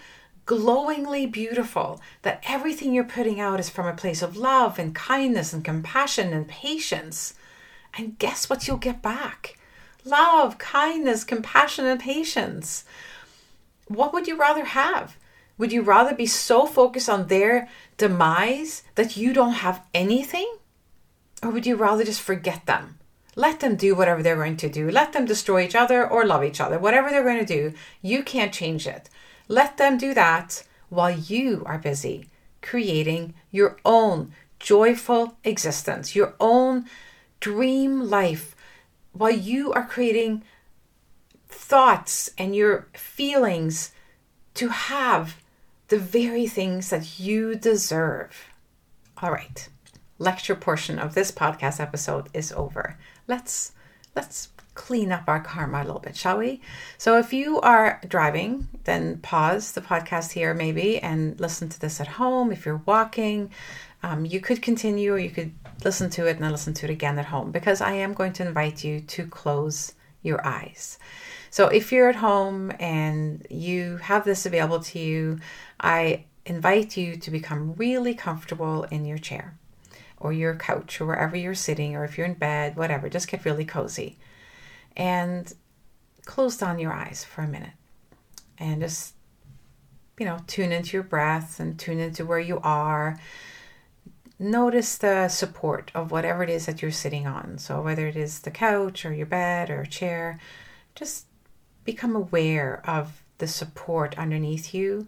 glowingly 0.44 1.24
beautiful, 1.24 2.02
that 2.22 2.42
everything 2.46 2.92
you're 2.92 3.04
putting 3.04 3.40
out 3.40 3.60
is 3.60 3.70
from 3.70 3.86
a 3.86 3.94
place 3.94 4.22
of 4.22 4.36
love 4.36 4.78
and 4.78 4.94
kindness 4.94 5.52
and 5.52 5.64
compassion 5.64 6.32
and 6.34 6.48
patience. 6.48 7.34
And 7.96 8.18
guess 8.18 8.50
what 8.50 8.66
you'll 8.66 8.76
get 8.76 9.02
back? 9.02 9.56
Love, 10.04 10.58
kindness, 10.58 11.24
compassion, 11.24 11.86
and 11.86 12.00
patience. 12.00 12.84
What 13.88 14.12
would 14.12 14.26
you 14.26 14.36
rather 14.36 14.64
have? 14.64 15.16
Would 15.56 15.72
you 15.72 15.82
rather 15.82 16.14
be 16.14 16.26
so 16.26 16.66
focused 16.66 17.08
on 17.08 17.28
their 17.28 17.68
demise 17.96 18.82
that 18.96 19.16
you 19.16 19.32
don't 19.32 19.52
have 19.54 19.84
anything? 19.94 20.56
Or 21.42 21.50
would 21.50 21.66
you 21.66 21.76
rather 21.76 22.04
just 22.04 22.20
forget 22.20 22.66
them? 22.66 22.98
Let 23.36 23.60
them 23.60 23.76
do 23.76 23.94
whatever 23.94 24.22
they're 24.22 24.36
going 24.36 24.56
to 24.58 24.68
do. 24.68 24.90
Let 24.90 25.12
them 25.12 25.24
destroy 25.24 25.64
each 25.64 25.74
other 25.74 26.08
or 26.08 26.24
love 26.24 26.44
each 26.44 26.60
other. 26.60 26.78
Whatever 26.78 27.10
they're 27.10 27.24
going 27.24 27.44
to 27.44 27.46
do, 27.46 27.74
you 28.02 28.22
can't 28.22 28.52
change 28.52 28.86
it. 28.86 29.08
Let 29.48 29.76
them 29.76 29.98
do 29.98 30.14
that 30.14 30.64
while 30.88 31.10
you 31.10 31.62
are 31.66 31.78
busy 31.78 32.28
creating 32.64 33.34
your 33.50 33.76
own 33.84 34.32
joyful 34.58 35.36
existence, 35.44 36.16
your 36.16 36.34
own 36.40 36.86
dream 37.44 38.08
life, 38.08 38.56
while 39.12 39.30
you 39.30 39.70
are 39.74 39.86
creating 39.86 40.42
thoughts 41.46 42.30
and 42.38 42.56
your 42.56 42.88
feelings 42.94 43.92
to 44.54 44.68
have 44.68 45.36
the 45.88 45.98
very 45.98 46.46
things 46.46 46.88
that 46.88 47.20
you 47.20 47.54
deserve. 47.54 48.46
All 49.20 49.30
right. 49.30 49.68
Lecture 50.18 50.54
portion 50.54 50.98
of 50.98 51.12
this 51.12 51.30
podcast 51.30 51.80
episode 51.80 52.30
is 52.32 52.50
over. 52.52 52.96
Let's 53.28 53.72
let's 54.16 54.48
clean 54.72 55.12
up 55.12 55.24
our 55.26 55.40
karma 55.40 55.82
a 55.82 55.84
little 55.84 56.00
bit, 56.00 56.16
shall 56.16 56.38
we? 56.38 56.62
So 56.96 57.18
if 57.18 57.34
you 57.34 57.60
are 57.60 58.00
driving, 58.08 58.68
then 58.84 59.18
pause 59.18 59.72
the 59.72 59.82
podcast 59.82 60.32
here 60.32 60.54
maybe 60.54 60.98
and 60.98 61.38
listen 61.38 61.68
to 61.68 61.78
this 61.78 62.00
at 62.00 62.08
home. 62.08 62.50
If 62.52 62.64
you're 62.64 62.82
walking, 62.86 63.50
um, 64.02 64.24
you 64.24 64.40
could 64.40 64.62
continue 64.62 65.12
or 65.12 65.18
you 65.18 65.30
could 65.30 65.52
listen 65.82 66.10
to 66.10 66.26
it 66.26 66.38
and 66.38 66.50
listen 66.50 66.74
to 66.74 66.86
it 66.86 66.90
again 66.90 67.18
at 67.18 67.26
home 67.26 67.50
because 67.50 67.80
I 67.80 67.92
am 67.92 68.12
going 68.12 68.32
to 68.34 68.46
invite 68.46 68.84
you 68.84 69.00
to 69.00 69.26
close 69.26 69.94
your 70.22 70.44
eyes. 70.46 70.98
So 71.50 71.68
if 71.68 71.92
you're 71.92 72.08
at 72.08 72.16
home 72.16 72.72
and 72.80 73.46
you 73.50 73.98
have 73.98 74.24
this 74.24 74.46
available 74.46 74.80
to 74.80 74.98
you, 74.98 75.38
I 75.80 76.24
invite 76.46 76.96
you 76.96 77.16
to 77.16 77.30
become 77.30 77.74
really 77.74 78.14
comfortable 78.14 78.84
in 78.84 79.04
your 79.04 79.18
chair 79.18 79.56
or 80.18 80.32
your 80.32 80.54
couch 80.54 81.00
or 81.00 81.06
wherever 81.06 81.36
you're 81.36 81.54
sitting, 81.54 81.94
or 81.94 82.04
if 82.04 82.16
you're 82.16 82.26
in 82.26 82.34
bed, 82.34 82.76
whatever, 82.76 83.08
just 83.08 83.28
get 83.28 83.44
really 83.44 83.64
cozy 83.64 84.18
and 84.96 85.52
close 86.24 86.56
down 86.56 86.78
your 86.78 86.92
eyes 86.92 87.24
for 87.24 87.42
a 87.42 87.48
minute 87.48 87.72
and 88.58 88.80
just, 88.80 89.14
you 90.18 90.24
know, 90.24 90.38
tune 90.46 90.72
into 90.72 90.96
your 90.96 91.02
breath 91.02 91.60
and 91.60 91.78
tune 91.78 91.98
into 91.98 92.24
where 92.24 92.38
you 92.38 92.58
are. 92.60 93.18
Notice 94.38 94.98
the 94.98 95.28
support 95.28 95.92
of 95.94 96.10
whatever 96.10 96.42
it 96.42 96.50
is 96.50 96.66
that 96.66 96.82
you're 96.82 96.90
sitting 96.90 97.26
on. 97.26 97.58
So, 97.58 97.80
whether 97.80 98.06
it 98.06 98.16
is 98.16 98.40
the 98.40 98.50
couch 98.50 99.06
or 99.06 99.14
your 99.14 99.26
bed 99.26 99.70
or 99.70 99.84
chair, 99.84 100.40
just 100.94 101.26
become 101.84 102.16
aware 102.16 102.82
of 102.84 103.22
the 103.38 103.46
support 103.46 104.18
underneath 104.18 104.74
you 104.74 105.06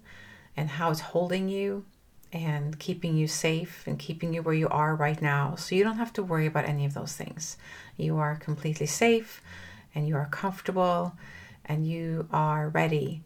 and 0.57 0.71
how 0.71 0.91
it's 0.91 1.01
holding 1.01 1.49
you 1.49 1.85
and 2.33 2.79
keeping 2.79 3.17
you 3.17 3.27
safe 3.27 3.85
and 3.87 3.99
keeping 3.99 4.35
you 4.35 4.43
where 4.43 4.55
you 4.55 4.69
are 4.69 4.95
right 4.95 5.21
now. 5.21 5.55
So 5.57 5.75
you 5.75 5.85
don't 5.85 5.97
have 5.97 6.13
to 6.15 6.23
worry 6.23 6.47
about 6.47 6.69
any 6.69 6.85
of 6.85 6.95
those 6.95 7.15
things. 7.15 7.57
You 7.97 8.19
are 8.19 8.37
completely 8.37 8.87
safe 8.87 9.43
and 9.95 10.07
you 10.07 10.17
are 10.17 10.29
comfortable 10.31 11.15
and 11.65 11.87
you 11.87 12.29
are 12.33 12.69
ready 12.69 13.23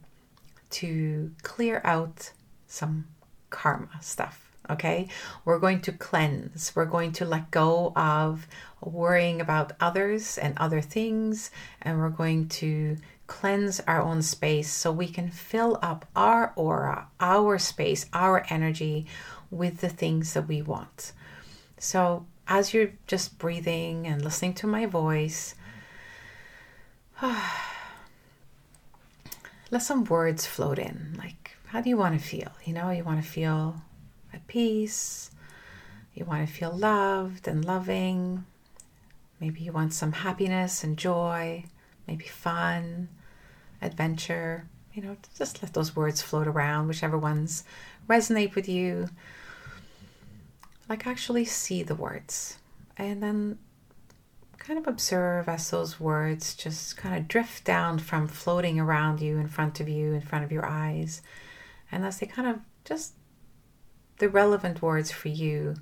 to 0.71 1.33
clear 1.43 1.81
out 1.85 2.33
some 2.67 3.07
karma 3.51 4.01
stuff. 4.01 4.50
Okay, 4.71 5.09
we're 5.45 5.59
going 5.59 5.81
to 5.83 5.93
cleanse, 5.93 6.73
we're 6.77 6.85
going 6.85 7.13
to 7.13 7.25
let 7.25 7.51
go 7.51 7.93
of 7.97 8.47
worrying 8.81 9.41
about 9.41 9.73
others 9.81 10.39
and 10.39 10.57
other 10.59 10.81
things, 10.81 11.51
and 11.83 11.99
we're 11.99 12.09
going 12.09 12.49
to 12.49 12.97
cleanse 13.27 13.81
our 13.81 14.01
own 14.01 14.23
space 14.23 14.71
so 14.71 14.93
we 14.93 15.09
can 15.09 15.31
fill 15.31 15.79
up 15.83 16.07
our 16.15 16.53
aura, 16.55 17.09
our 17.19 17.59
space, 17.59 18.07
our 18.13 18.47
energy 18.49 19.07
with 19.51 19.81
the 19.81 19.89
things 19.89 20.35
that 20.35 20.47
we 20.47 20.63
want. 20.63 21.13
So, 21.79 22.27
as 22.47 22.73
you're 22.73 22.93
just 23.07 23.39
breathing 23.39 24.07
and 24.07 24.23
listening 24.23 24.55
to 24.55 24.67
my 24.67 24.87
voice, 24.87 25.55
let 27.23 27.43
some 29.83 30.05
words 30.05 30.47
float 30.47 30.79
in. 30.79 31.15
Like, 31.19 31.57
how 31.67 31.81
do 31.81 31.89
you 31.89 31.97
want 31.97 32.21
to 32.21 32.25
feel? 32.25 32.53
You 32.65 32.73
know, 32.73 32.91
you 32.91 33.05
want 33.05 33.23
to 33.23 33.29
feel 33.29 33.83
at 34.33 34.47
peace, 34.47 35.31
you 36.15 36.25
want 36.25 36.47
to 36.47 36.53
feel 36.53 36.73
loved 36.73 37.49
and 37.49 37.65
loving. 37.65 38.45
Maybe 39.41 39.61
you 39.61 39.73
want 39.73 39.93
some 39.95 40.13
happiness 40.13 40.85
and 40.85 40.97
joy, 40.97 41.65
maybe 42.07 42.27
fun 42.27 43.09
adventure. 43.81 44.67
You 44.93 45.03
know, 45.03 45.17
just 45.39 45.63
let 45.63 45.73
those 45.73 45.95
words 45.95 46.21
float 46.21 46.47
around, 46.47 46.89
whichever 46.89 47.17
ones 47.17 47.65
resonate 48.09 48.55
with 48.55 48.69
you. 48.69 49.09
Like, 50.89 51.07
actually 51.07 51.45
see 51.45 51.83
the 51.83 51.95
words 51.95 52.59
and 52.97 53.23
then 53.23 53.59
kind 54.59 54.79
of 54.79 54.87
observe 54.87 55.49
as 55.49 55.71
those 55.71 55.99
words 55.99 56.55
just 56.55 56.97
kind 56.97 57.17
of 57.17 57.27
drift 57.27 57.65
down 57.65 57.99
from 57.99 58.29
floating 58.29 58.79
around 58.79 59.21
you, 59.21 59.39
in 59.39 59.49
front 59.49 59.81
of 59.81 59.89
you, 59.89 60.13
in 60.13 60.21
front 60.21 60.45
of 60.45 60.53
your 60.53 60.67
eyes. 60.67 61.23
And 61.91 62.05
as 62.05 62.19
they 62.19 62.27
kind 62.27 62.47
of 62.47 62.59
just, 62.85 63.15
the 64.21 64.29
relevant 64.29 64.81
words 64.81 65.11
for 65.11 65.29
you, 65.29 65.75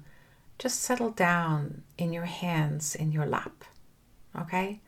just 0.59 0.81
settle 0.81 1.11
down 1.11 1.83
in 1.99 2.13
your 2.13 2.25
hands, 2.25 2.95
in 2.95 3.13
your 3.13 3.27
lap. 3.27 3.65
Okay? 4.37 4.81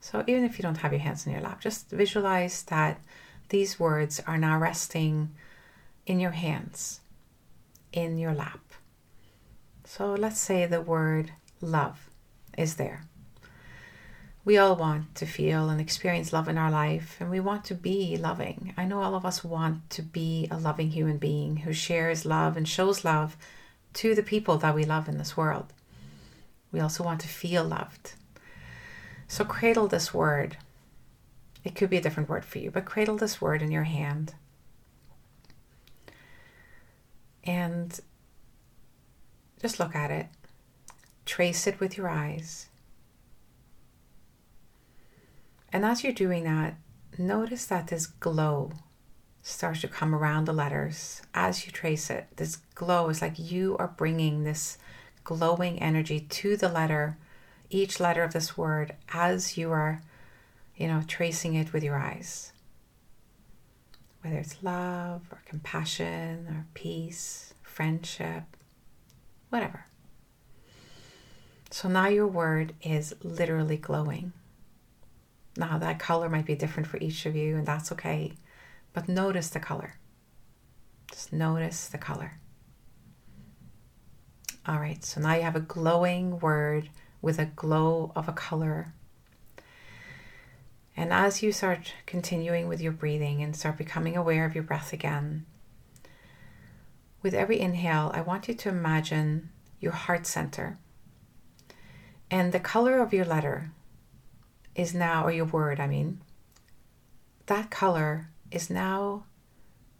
So 0.00 0.24
even 0.26 0.44
if 0.44 0.58
you 0.58 0.62
don't 0.62 0.78
have 0.78 0.92
your 0.92 1.00
hands 1.00 1.26
in 1.26 1.32
your 1.32 1.42
lap, 1.42 1.60
just 1.60 1.90
visualize 1.90 2.62
that 2.64 3.00
these 3.50 3.78
words 3.78 4.20
are 4.26 4.38
now 4.38 4.58
resting 4.58 5.30
in 6.06 6.18
your 6.18 6.32
hands, 6.32 7.00
in 7.92 8.18
your 8.18 8.34
lap. 8.34 8.60
So 9.84 10.14
let's 10.14 10.40
say 10.40 10.66
the 10.66 10.80
word 10.80 11.32
love 11.60 12.10
is 12.56 12.76
there. 12.76 13.04
We 14.44 14.58
all 14.58 14.76
want 14.76 15.14
to 15.14 15.26
feel 15.26 15.70
and 15.70 15.80
experience 15.80 16.30
love 16.30 16.48
in 16.48 16.58
our 16.58 16.70
life, 16.70 17.16
and 17.18 17.30
we 17.30 17.40
want 17.40 17.64
to 17.66 17.74
be 17.74 18.18
loving. 18.18 18.74
I 18.76 18.84
know 18.84 19.00
all 19.00 19.14
of 19.14 19.24
us 19.24 19.42
want 19.42 19.88
to 19.90 20.02
be 20.02 20.48
a 20.50 20.58
loving 20.58 20.90
human 20.90 21.16
being 21.16 21.58
who 21.58 21.72
shares 21.72 22.26
love 22.26 22.54
and 22.54 22.68
shows 22.68 23.06
love 23.06 23.38
to 23.94 24.14
the 24.14 24.22
people 24.22 24.58
that 24.58 24.74
we 24.74 24.84
love 24.84 25.08
in 25.08 25.16
this 25.16 25.34
world. 25.34 25.72
We 26.72 26.80
also 26.80 27.02
want 27.02 27.20
to 27.22 27.28
feel 27.28 27.64
loved. 27.64 28.12
So 29.28 29.44
cradle 29.44 29.88
this 29.88 30.12
word. 30.12 30.58
It 31.64 31.74
could 31.74 31.88
be 31.88 31.96
a 31.96 32.02
different 32.02 32.28
word 32.28 32.44
for 32.44 32.58
you, 32.58 32.70
but 32.70 32.84
cradle 32.84 33.16
this 33.16 33.40
word 33.40 33.62
in 33.62 33.70
your 33.70 33.84
hand. 33.84 34.34
And 37.44 37.98
just 39.62 39.80
look 39.80 39.96
at 39.96 40.10
it. 40.10 40.26
Trace 41.24 41.66
it 41.66 41.80
with 41.80 41.96
your 41.96 42.10
eyes. 42.10 42.68
And 45.74 45.84
as 45.84 46.04
you're 46.04 46.12
doing 46.12 46.44
that, 46.44 46.76
notice 47.18 47.66
that 47.66 47.88
this 47.88 48.06
glow 48.06 48.70
starts 49.42 49.80
to 49.80 49.88
come 49.88 50.14
around 50.14 50.44
the 50.44 50.52
letters 50.52 51.20
as 51.34 51.66
you 51.66 51.72
trace 51.72 52.10
it. 52.10 52.28
This 52.36 52.58
glow 52.76 53.08
is 53.08 53.20
like 53.20 53.40
you 53.40 53.76
are 53.78 53.88
bringing 53.88 54.44
this 54.44 54.78
glowing 55.24 55.82
energy 55.82 56.20
to 56.20 56.56
the 56.56 56.68
letter 56.68 57.18
each 57.70 57.98
letter 57.98 58.22
of 58.22 58.32
this 58.32 58.56
word 58.56 58.94
as 59.12 59.56
you 59.56 59.72
are, 59.72 60.00
you 60.76 60.86
know, 60.86 61.02
tracing 61.08 61.54
it 61.54 61.72
with 61.72 61.82
your 61.82 61.96
eyes. 61.96 62.52
Whether 64.22 64.36
it's 64.36 64.62
love 64.62 65.22
or 65.32 65.42
compassion 65.44 66.46
or 66.48 66.66
peace, 66.74 67.52
friendship, 67.64 68.44
whatever. 69.48 69.86
So 71.72 71.88
now 71.88 72.06
your 72.06 72.28
word 72.28 72.74
is 72.80 73.12
literally 73.24 73.76
glowing. 73.76 74.32
Now, 75.56 75.78
that 75.78 75.98
color 75.98 76.28
might 76.28 76.46
be 76.46 76.56
different 76.56 76.88
for 76.88 76.96
each 76.98 77.26
of 77.26 77.36
you, 77.36 77.56
and 77.56 77.66
that's 77.66 77.92
okay. 77.92 78.32
But 78.92 79.08
notice 79.08 79.50
the 79.50 79.60
color. 79.60 79.94
Just 81.10 81.32
notice 81.32 81.88
the 81.88 81.98
color. 81.98 82.38
All 84.66 84.78
right, 84.78 85.04
so 85.04 85.20
now 85.20 85.34
you 85.34 85.42
have 85.42 85.56
a 85.56 85.60
glowing 85.60 86.40
word 86.40 86.88
with 87.20 87.38
a 87.38 87.46
glow 87.46 88.12
of 88.16 88.28
a 88.28 88.32
color. 88.32 88.94
And 90.96 91.12
as 91.12 91.42
you 91.42 91.52
start 91.52 91.92
continuing 92.06 92.68
with 92.68 92.80
your 92.80 92.92
breathing 92.92 93.42
and 93.42 93.54
start 93.54 93.76
becoming 93.76 94.16
aware 94.16 94.44
of 94.44 94.54
your 94.54 94.64
breath 94.64 94.92
again, 94.92 95.44
with 97.22 97.34
every 97.34 97.60
inhale, 97.60 98.10
I 98.14 98.20
want 98.20 98.48
you 98.48 98.54
to 98.54 98.68
imagine 98.68 99.50
your 99.80 99.92
heart 99.92 100.26
center. 100.26 100.78
And 102.30 102.52
the 102.52 102.60
color 102.60 103.00
of 103.00 103.12
your 103.12 103.24
letter 103.24 103.70
is 104.74 104.94
now, 104.94 105.24
or 105.24 105.32
your 105.32 105.44
word, 105.44 105.80
I 105.80 105.86
mean, 105.86 106.20
that 107.46 107.70
color 107.70 108.30
is 108.50 108.70
now 108.70 109.24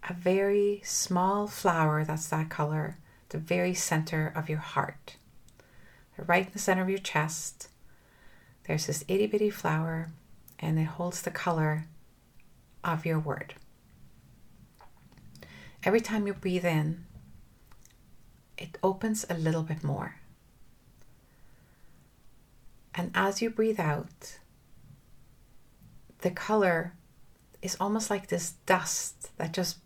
a 0.09 0.13
very 0.13 0.81
small 0.85 1.47
flower 1.47 2.05
that's 2.05 2.29
that 2.29 2.51
color, 2.51 2.99
the 3.31 3.39
very 3.39 3.75
center 3.75 4.33
of 4.35 4.49
your 4.49 4.59
heart 4.59 5.17
right 6.17 6.47
in 6.47 6.53
the 6.53 6.59
center 6.59 6.83
of 6.83 6.89
your 6.89 6.99
chest, 6.99 7.69
there's 8.67 8.87
this 8.87 9.05
itty 9.09 9.27
bitty 9.27 9.51
flower, 9.51 10.11
and 10.59 10.79
it 10.79 10.85
holds 10.85 11.23
the 11.23 11.31
color 11.31 11.87
of 12.83 13.05
your 13.05 13.19
word. 13.19 13.55
Every 15.83 16.01
time 16.01 16.27
you 16.27 16.35
breathe 16.35 16.65
in, 16.65 17.05
it 18.57 18.79
opens 18.83 19.27
a 19.29 19.35
little 19.35 19.63
bit 19.63 19.85
more. 19.85 20.17
And 22.95 23.11
as 23.15 23.43
you 23.43 23.51
breathe 23.51 23.81
out, 23.81 24.39
the 26.25 26.31
color 26.31 26.95
is 27.61 27.77
almost 27.79 28.09
like 28.09 28.29
this 28.29 28.55
dust 28.65 29.29
that 29.37 29.53
just 29.53 29.77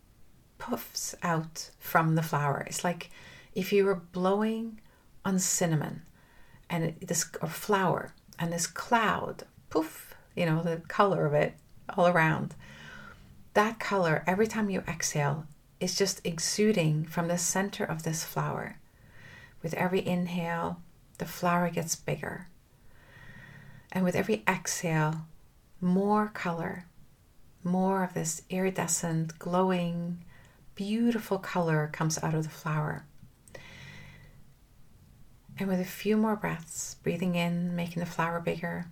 puffs 0.58 1.14
out 1.20 1.70
from 1.80 2.14
the 2.14 2.22
flower. 2.22 2.64
It's 2.68 2.84
like 2.84 3.10
if 3.54 3.72
you 3.72 3.84
were 3.84 3.96
blowing 3.96 4.80
on 5.24 5.40
cinnamon 5.40 6.02
and 6.70 6.94
this 7.00 7.28
or 7.42 7.48
flour 7.48 8.14
and 8.38 8.52
this 8.52 8.68
cloud, 8.68 9.42
poof, 9.68 10.14
you 10.36 10.46
know, 10.46 10.62
the 10.62 10.76
color 10.86 11.26
of 11.26 11.34
it 11.34 11.54
all 11.96 12.06
around. 12.06 12.54
That 13.54 13.80
color, 13.80 14.22
every 14.24 14.46
time 14.46 14.70
you 14.70 14.84
exhale, 14.86 15.44
is 15.80 15.96
just 15.96 16.24
exuding 16.24 17.04
from 17.04 17.26
the 17.26 17.38
center 17.38 17.84
of 17.84 18.04
this 18.04 18.22
flower. 18.22 18.78
With 19.60 19.74
every 19.74 20.06
inhale, 20.06 20.82
the 21.18 21.26
flower 21.26 21.68
gets 21.68 21.96
bigger. 21.96 22.46
And 23.90 24.04
with 24.04 24.14
every 24.14 24.44
exhale, 24.46 25.26
more 25.80 26.28
color, 26.28 26.86
more 27.62 28.04
of 28.04 28.14
this 28.14 28.42
iridescent, 28.50 29.38
glowing, 29.38 30.24
beautiful 30.74 31.38
color 31.38 31.88
comes 31.92 32.22
out 32.22 32.34
of 32.34 32.44
the 32.44 32.48
flower. 32.48 33.04
And 35.58 35.68
with 35.68 35.80
a 35.80 35.84
few 35.84 36.16
more 36.16 36.36
breaths, 36.36 36.96
breathing 37.02 37.34
in, 37.34 37.74
making 37.74 38.00
the 38.00 38.06
flower 38.06 38.40
bigger, 38.40 38.86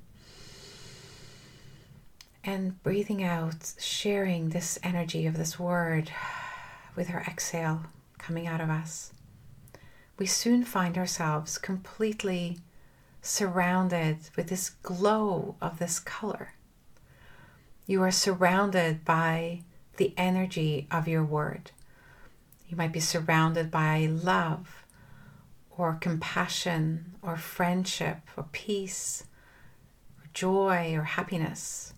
and 2.42 2.82
breathing 2.82 3.22
out, 3.22 3.74
sharing 3.78 4.48
this 4.48 4.78
energy 4.82 5.26
of 5.26 5.36
this 5.36 5.58
word 5.58 6.10
with 6.94 7.10
our 7.10 7.20
exhale 7.20 7.86
coming 8.18 8.46
out 8.46 8.60
of 8.60 8.70
us, 8.70 9.12
we 10.18 10.26
soon 10.26 10.64
find 10.64 10.96
ourselves 10.96 11.58
completely 11.58 12.58
surrounded 13.20 14.18
with 14.36 14.48
this 14.48 14.70
glow 14.70 15.56
of 15.60 15.78
this 15.78 15.98
color. 15.98 16.55
You 17.86 18.02
are 18.02 18.10
surrounded 18.10 19.04
by 19.04 19.62
the 19.96 20.12
energy 20.16 20.88
of 20.90 21.06
your 21.06 21.24
word. 21.24 21.70
You 22.68 22.76
might 22.76 22.92
be 22.92 22.98
surrounded 22.98 23.70
by 23.70 24.06
love 24.06 24.84
or 25.70 25.94
compassion 25.94 27.14
or 27.22 27.36
friendship 27.36 28.18
or 28.36 28.48
peace 28.50 29.24
or 30.18 30.28
joy 30.34 30.94
or 30.96 31.04
happiness. 31.04 31.94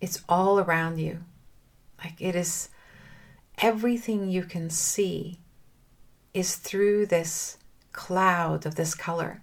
It's 0.00 0.22
all 0.26 0.58
around 0.58 0.98
you. 0.98 1.24
Like 2.02 2.20
it 2.20 2.34
is 2.34 2.70
everything 3.58 4.28
you 4.28 4.44
can 4.44 4.70
see 4.70 5.38
is 6.32 6.56
through 6.56 7.06
this 7.06 7.58
cloud 7.92 8.64
of 8.64 8.76
this 8.76 8.94
color. 8.94 9.42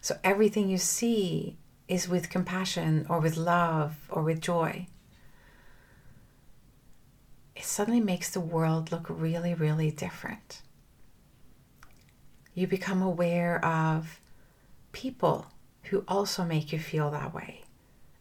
So 0.00 0.18
everything 0.24 0.68
you 0.68 0.78
see 0.78 1.56
is 1.90 2.08
with 2.08 2.30
compassion 2.30 3.04
or 3.08 3.18
with 3.18 3.36
love 3.36 3.96
or 4.08 4.22
with 4.22 4.40
joy. 4.40 4.86
It 7.56 7.64
suddenly 7.64 8.00
makes 8.00 8.30
the 8.30 8.40
world 8.40 8.92
look 8.92 9.06
really, 9.08 9.54
really 9.54 9.90
different. 9.90 10.62
You 12.54 12.68
become 12.68 13.02
aware 13.02 13.62
of 13.64 14.20
people 14.92 15.48
who 15.84 16.04
also 16.06 16.44
make 16.44 16.72
you 16.72 16.78
feel 16.78 17.10
that 17.10 17.34
way 17.34 17.62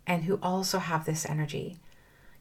and 0.08 0.24
who 0.24 0.40
also 0.42 0.80
have 0.80 1.06
this 1.06 1.26
energy. 1.28 1.78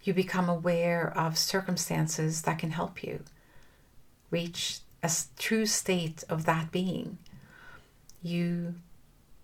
You 0.02 0.14
become 0.14 0.48
aware 0.48 1.12
of 1.16 1.36
circumstances 1.36 2.42
that 2.42 2.58
can 2.58 2.70
help 2.70 3.04
you 3.04 3.22
reach 4.30 4.80
a 5.02 5.10
true 5.38 5.66
state 5.66 6.24
of 6.30 6.46
that 6.46 6.72
being. 6.72 7.18
You 8.22 8.76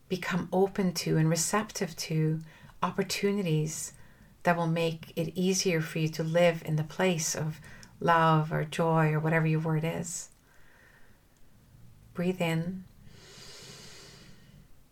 become 0.09 0.49
open 0.53 0.93
to 0.93 1.17
and 1.17 1.29
receptive 1.29 1.97
to 1.97 2.41
opportunities 2.83 3.93
that 4.43 4.57
will 4.57 4.67
make 4.67 5.13
it 5.17 5.33
easier 5.35 5.81
for 5.81 5.99
you 5.99 6.09
to 6.09 6.23
live 6.23 6.63
in 6.65 6.77
the 6.77 6.85
place 6.85 7.35
of 7.35 7.61
love 8.01 8.53
or 8.53 8.65
joy 8.65 9.13
or 9.13 9.21
whatever 9.21 9.47
your 9.47 9.61
word 9.61 9.85
is. 9.85 10.29
Breathe 12.13 12.41
in 12.41 12.85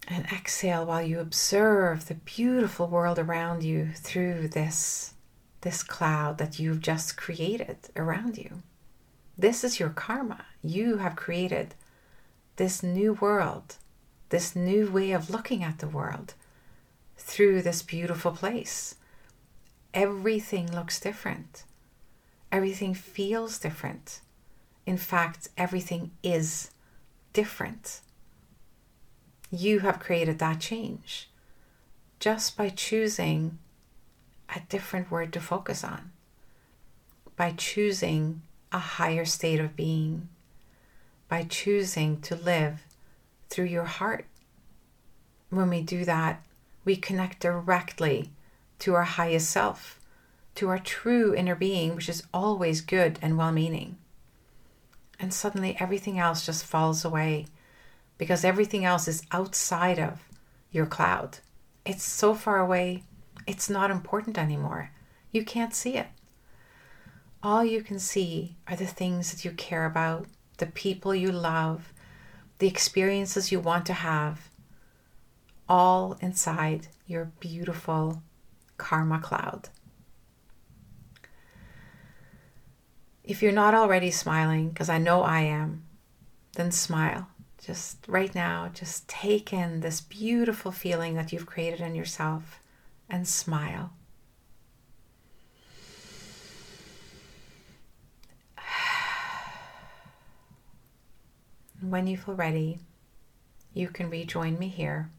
and 0.08 0.26
exhale 0.32 0.84
while 0.84 1.02
you 1.02 1.20
observe 1.20 2.08
the 2.08 2.14
beautiful 2.14 2.88
world 2.88 3.18
around 3.18 3.62
you 3.62 3.90
through 3.94 4.48
this 4.48 5.14
this 5.60 5.84
cloud 5.84 6.38
that 6.38 6.58
you've 6.58 6.80
just 6.80 7.16
created 7.16 7.76
around 7.94 8.36
you. 8.36 8.62
This 9.38 9.62
is 9.62 9.78
your 9.78 9.90
karma. 9.90 10.44
You 10.60 10.96
have 10.96 11.14
created 11.14 11.76
this 12.56 12.82
new 12.82 13.12
world 13.12 13.76
this 14.32 14.56
new 14.56 14.90
way 14.90 15.12
of 15.12 15.28
looking 15.28 15.62
at 15.62 15.78
the 15.78 15.86
world 15.86 16.32
through 17.18 17.60
this 17.60 17.82
beautiful 17.82 18.32
place. 18.32 18.94
Everything 19.92 20.72
looks 20.72 20.98
different. 20.98 21.64
Everything 22.50 22.94
feels 22.94 23.58
different. 23.58 24.20
In 24.86 24.96
fact, 24.96 25.48
everything 25.58 26.12
is 26.22 26.70
different. 27.34 28.00
You 29.50 29.80
have 29.80 30.00
created 30.00 30.38
that 30.38 30.60
change 30.60 31.28
just 32.18 32.56
by 32.56 32.70
choosing 32.70 33.58
a 34.56 34.60
different 34.70 35.10
word 35.10 35.30
to 35.34 35.40
focus 35.40 35.84
on, 35.84 36.10
by 37.36 37.52
choosing 37.54 38.40
a 38.72 38.78
higher 38.78 39.26
state 39.26 39.60
of 39.60 39.76
being, 39.76 40.30
by 41.28 41.42
choosing 41.42 42.18
to 42.22 42.34
live 42.34 42.80
through 43.52 43.66
your 43.66 43.84
heart. 43.84 44.24
When 45.50 45.68
we 45.68 45.82
do 45.82 46.06
that, 46.06 46.42
we 46.86 46.96
connect 46.96 47.40
directly 47.40 48.30
to 48.78 48.94
our 48.94 49.02
highest 49.04 49.50
self, 49.50 50.00
to 50.54 50.70
our 50.70 50.78
true 50.78 51.34
inner 51.34 51.54
being, 51.54 51.94
which 51.94 52.08
is 52.08 52.22
always 52.32 52.80
good 52.80 53.18
and 53.20 53.36
well 53.36 53.52
meaning. 53.52 53.98
And 55.20 55.34
suddenly 55.34 55.76
everything 55.78 56.18
else 56.18 56.46
just 56.46 56.64
falls 56.64 57.04
away 57.04 57.46
because 58.16 58.42
everything 58.42 58.86
else 58.86 59.06
is 59.06 59.22
outside 59.30 59.98
of 59.98 60.22
your 60.70 60.86
cloud. 60.86 61.38
It's 61.84 62.02
so 62.02 62.34
far 62.34 62.58
away, 62.58 63.04
it's 63.46 63.68
not 63.68 63.90
important 63.90 64.38
anymore. 64.38 64.90
You 65.30 65.44
can't 65.44 65.74
see 65.74 65.96
it. 65.96 66.06
All 67.42 67.64
you 67.64 67.82
can 67.82 67.98
see 67.98 68.56
are 68.66 68.76
the 68.76 68.86
things 68.86 69.30
that 69.30 69.44
you 69.44 69.50
care 69.50 69.84
about, 69.84 70.26
the 70.56 70.66
people 70.66 71.14
you 71.14 71.30
love, 71.30 71.91
the 72.62 72.68
experiences 72.68 73.50
you 73.50 73.58
want 73.58 73.84
to 73.84 73.92
have, 73.92 74.48
all 75.68 76.16
inside 76.20 76.86
your 77.08 77.24
beautiful 77.40 78.22
karma 78.76 79.18
cloud. 79.18 79.68
If 83.24 83.42
you're 83.42 83.50
not 83.50 83.74
already 83.74 84.12
smiling, 84.12 84.68
because 84.68 84.88
I 84.88 84.98
know 84.98 85.22
I 85.22 85.40
am, 85.40 85.82
then 86.54 86.70
smile. 86.70 87.26
Just 87.60 87.98
right 88.06 88.32
now, 88.32 88.70
just 88.72 89.08
take 89.08 89.52
in 89.52 89.80
this 89.80 90.00
beautiful 90.00 90.70
feeling 90.70 91.14
that 91.14 91.32
you've 91.32 91.46
created 91.46 91.80
in 91.80 91.96
yourself 91.96 92.60
and 93.10 93.26
smile. 93.26 93.90
When 101.82 102.06
you 102.06 102.16
feel 102.16 102.34
ready, 102.34 102.78
you 103.74 103.88
can 103.88 104.08
rejoin 104.08 104.58
me 104.58 104.68
here 104.68 105.10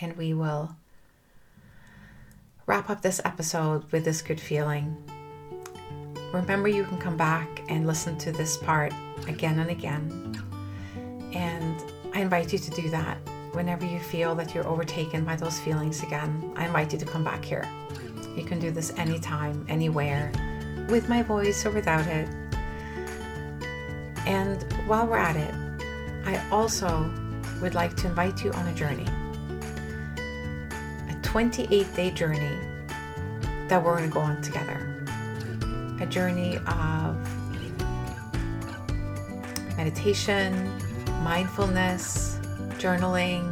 and 0.00 0.16
we 0.16 0.34
will 0.34 0.76
wrap 2.66 2.90
up 2.90 3.00
this 3.00 3.20
episode 3.24 3.90
with 3.90 4.04
this 4.04 4.20
good 4.20 4.40
feeling. 4.40 4.96
Remember, 6.32 6.68
you 6.68 6.84
can 6.84 6.98
come 6.98 7.16
back 7.16 7.62
and 7.68 7.86
listen 7.86 8.18
to 8.18 8.32
this 8.32 8.58
part 8.58 8.92
again 9.26 9.58
and 9.58 9.70
again. 9.70 10.36
And 11.32 11.82
I 12.14 12.20
invite 12.20 12.52
you 12.52 12.58
to 12.58 12.70
do 12.72 12.90
that 12.90 13.16
whenever 13.52 13.86
you 13.86 13.98
feel 13.98 14.34
that 14.34 14.54
you're 14.54 14.66
overtaken 14.66 15.24
by 15.24 15.36
those 15.36 15.58
feelings 15.58 16.02
again. 16.02 16.52
I 16.54 16.66
invite 16.66 16.92
you 16.92 16.98
to 16.98 17.06
come 17.06 17.24
back 17.24 17.44
here. 17.44 17.66
You 18.36 18.44
can 18.44 18.58
do 18.58 18.70
this 18.70 18.92
anytime, 18.98 19.64
anywhere, 19.68 20.30
with 20.90 21.08
my 21.08 21.22
voice 21.22 21.64
or 21.64 21.70
without 21.70 22.06
it. 22.06 22.28
And 24.28 24.62
while 24.86 25.06
we're 25.06 25.16
at 25.16 25.36
it, 25.36 25.54
I 26.26 26.46
also 26.50 27.10
would 27.62 27.74
like 27.74 27.96
to 27.96 28.06
invite 28.08 28.44
you 28.44 28.52
on 28.52 28.68
a 28.68 28.74
journey 28.74 29.06
a 31.08 31.18
28 31.22 31.94
day 31.94 32.10
journey 32.10 32.58
that 33.68 33.82
we're 33.82 33.96
going 33.96 34.10
to 34.10 34.14
go 34.14 34.20
on 34.20 34.42
together. 34.42 34.84
A 36.02 36.06
journey 36.06 36.58
of 36.66 37.16
meditation, 39.78 40.78
mindfulness, 41.22 42.38
journaling, 42.76 43.50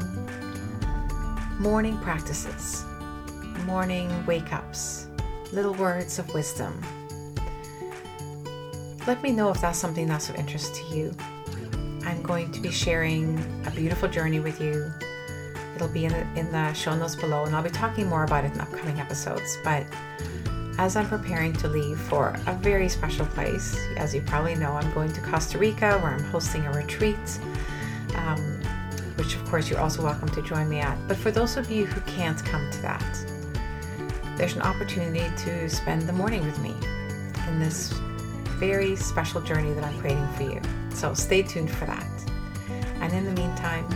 morning 1.59 1.97
practices, 2.01 2.85
morning 3.65 4.11
wake 4.27 4.53
ups, 4.53 5.07
little 5.53 5.73
words 5.73 6.19
of 6.19 6.33
wisdom 6.35 6.83
let 9.07 9.23
me 9.23 9.31
know 9.31 9.51
if 9.51 9.61
that's 9.61 9.79
something 9.79 10.09
that's 10.09 10.29
of 10.29 10.35
interest 10.35 10.75
to 10.75 10.97
you. 10.97 11.15
I'm 12.05 12.23
going 12.23 12.51
to 12.53 12.61
be 12.61 12.71
sharing 12.71 13.39
a 13.65 13.71
beautiful 13.71 14.09
journey 14.09 14.41
with 14.41 14.61
you. 14.61 14.93
It'll 15.77 15.89
be 15.89 16.07
in 16.07 16.13
the, 16.13 16.27
in 16.41 16.51
the 16.51 16.73
show 16.73 16.97
notes 16.97 17.15
below, 17.15 17.45
and 17.45 17.55
I'll 17.55 17.63
be 17.63 17.71
talking 17.71 18.09
more 18.09 18.25
about 18.25 18.45
it 18.45 18.53
in 18.53 18.61
upcoming 18.61 18.99
episodes. 18.99 19.59
But 19.63 19.87
as 20.79 20.97
I'm 20.97 21.09
preparing 21.09 21.53
to 21.55 21.69
leave 21.69 22.01
for 22.01 22.35
a 22.47 22.55
very 22.55 22.89
special 22.89 23.27
place, 23.27 23.79
as 23.97 24.13
you 24.13 24.23
probably 24.23 24.57
know, 24.57 24.73
I'm 24.73 24.93
going 24.93 25.13
to 25.13 25.21
Costa 25.21 25.57
Rica 25.59 25.99
where 25.99 26.13
I'm 26.13 26.25
hosting 26.25 26.67
a 26.67 26.73
retreat, 26.73 27.41
um, 28.17 28.41
which 29.17 29.37
of 29.37 29.45
course 29.45 29.71
you're 29.71 29.81
also 29.81 30.03
welcome 30.03 30.29
to 30.31 30.43
join 30.43 30.69
me 30.69 30.81
at. 30.81 30.99
But 31.07 31.17
for 31.17 31.31
those 31.31 31.57
of 31.57 31.71
you 31.71 31.87
who 31.87 32.01
can't 32.13 32.45
come 32.45 32.69
to 32.73 32.83
that, 32.83 33.27
there's 34.37 34.57
an 34.57 34.63
opportunity 34.63 35.25
to 35.45 35.69
spend 35.69 36.03
the 36.03 36.13
morning 36.13 36.45
with 36.45 36.59
me 36.61 36.75
in 37.49 37.59
this 37.61 37.95
very 38.57 38.97
special 38.97 39.41
journey 39.41 39.73
that 39.73 39.85
I'm 39.85 39.99
creating 40.01 40.29
for 40.33 40.43
you. 40.43 40.61
So 40.91 41.15
stay 41.15 41.43
tuned 41.43 41.71
for 41.71 41.87
that. 41.87 42.09
And 43.01 43.13
in 43.13 43.25
the 43.25 43.33
meantime, 43.33 43.87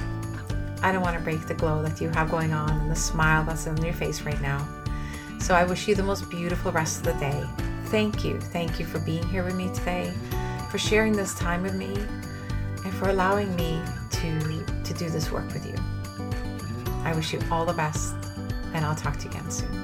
I 0.82 0.92
don't 0.92 1.02
want 1.02 1.16
to 1.16 1.22
break 1.22 1.46
the 1.46 1.54
glow 1.54 1.82
that 1.82 2.00
you 2.00 2.08
have 2.10 2.30
going 2.30 2.52
on 2.52 2.70
and 2.70 2.90
the 2.90 2.96
smile 2.96 3.44
that's 3.44 3.66
on 3.66 3.82
your 3.82 3.94
face 3.94 4.22
right 4.22 4.40
now. 4.40 4.66
So 5.38 5.54
I 5.54 5.64
wish 5.64 5.88
you 5.88 5.94
the 5.94 6.02
most 6.02 6.28
beautiful 6.30 6.72
rest 6.72 6.98
of 6.98 7.14
the 7.14 7.20
day. 7.20 7.44
Thank 7.86 8.24
you. 8.24 8.38
Thank 8.38 8.78
you 8.78 8.86
for 8.86 8.98
being 9.00 9.26
here 9.28 9.42
with 9.42 9.56
me 9.56 9.72
today, 9.74 10.12
for 10.70 10.78
sharing 10.78 11.12
this 11.12 11.34
time 11.34 11.62
with 11.62 11.74
me, 11.74 11.96
and 12.84 12.94
for 12.94 13.08
allowing 13.08 13.54
me 13.56 13.82
to, 14.10 14.64
to 14.84 14.94
do 14.94 15.10
this 15.10 15.30
work 15.30 15.46
with 15.52 15.66
you. 15.66 15.74
I 17.04 17.14
wish 17.14 17.32
you 17.32 17.40
all 17.50 17.64
the 17.64 17.72
best, 17.72 18.14
and 18.74 18.84
I'll 18.84 18.94
talk 18.94 19.16
to 19.18 19.24
you 19.24 19.30
again 19.30 19.50
soon. 19.50 19.79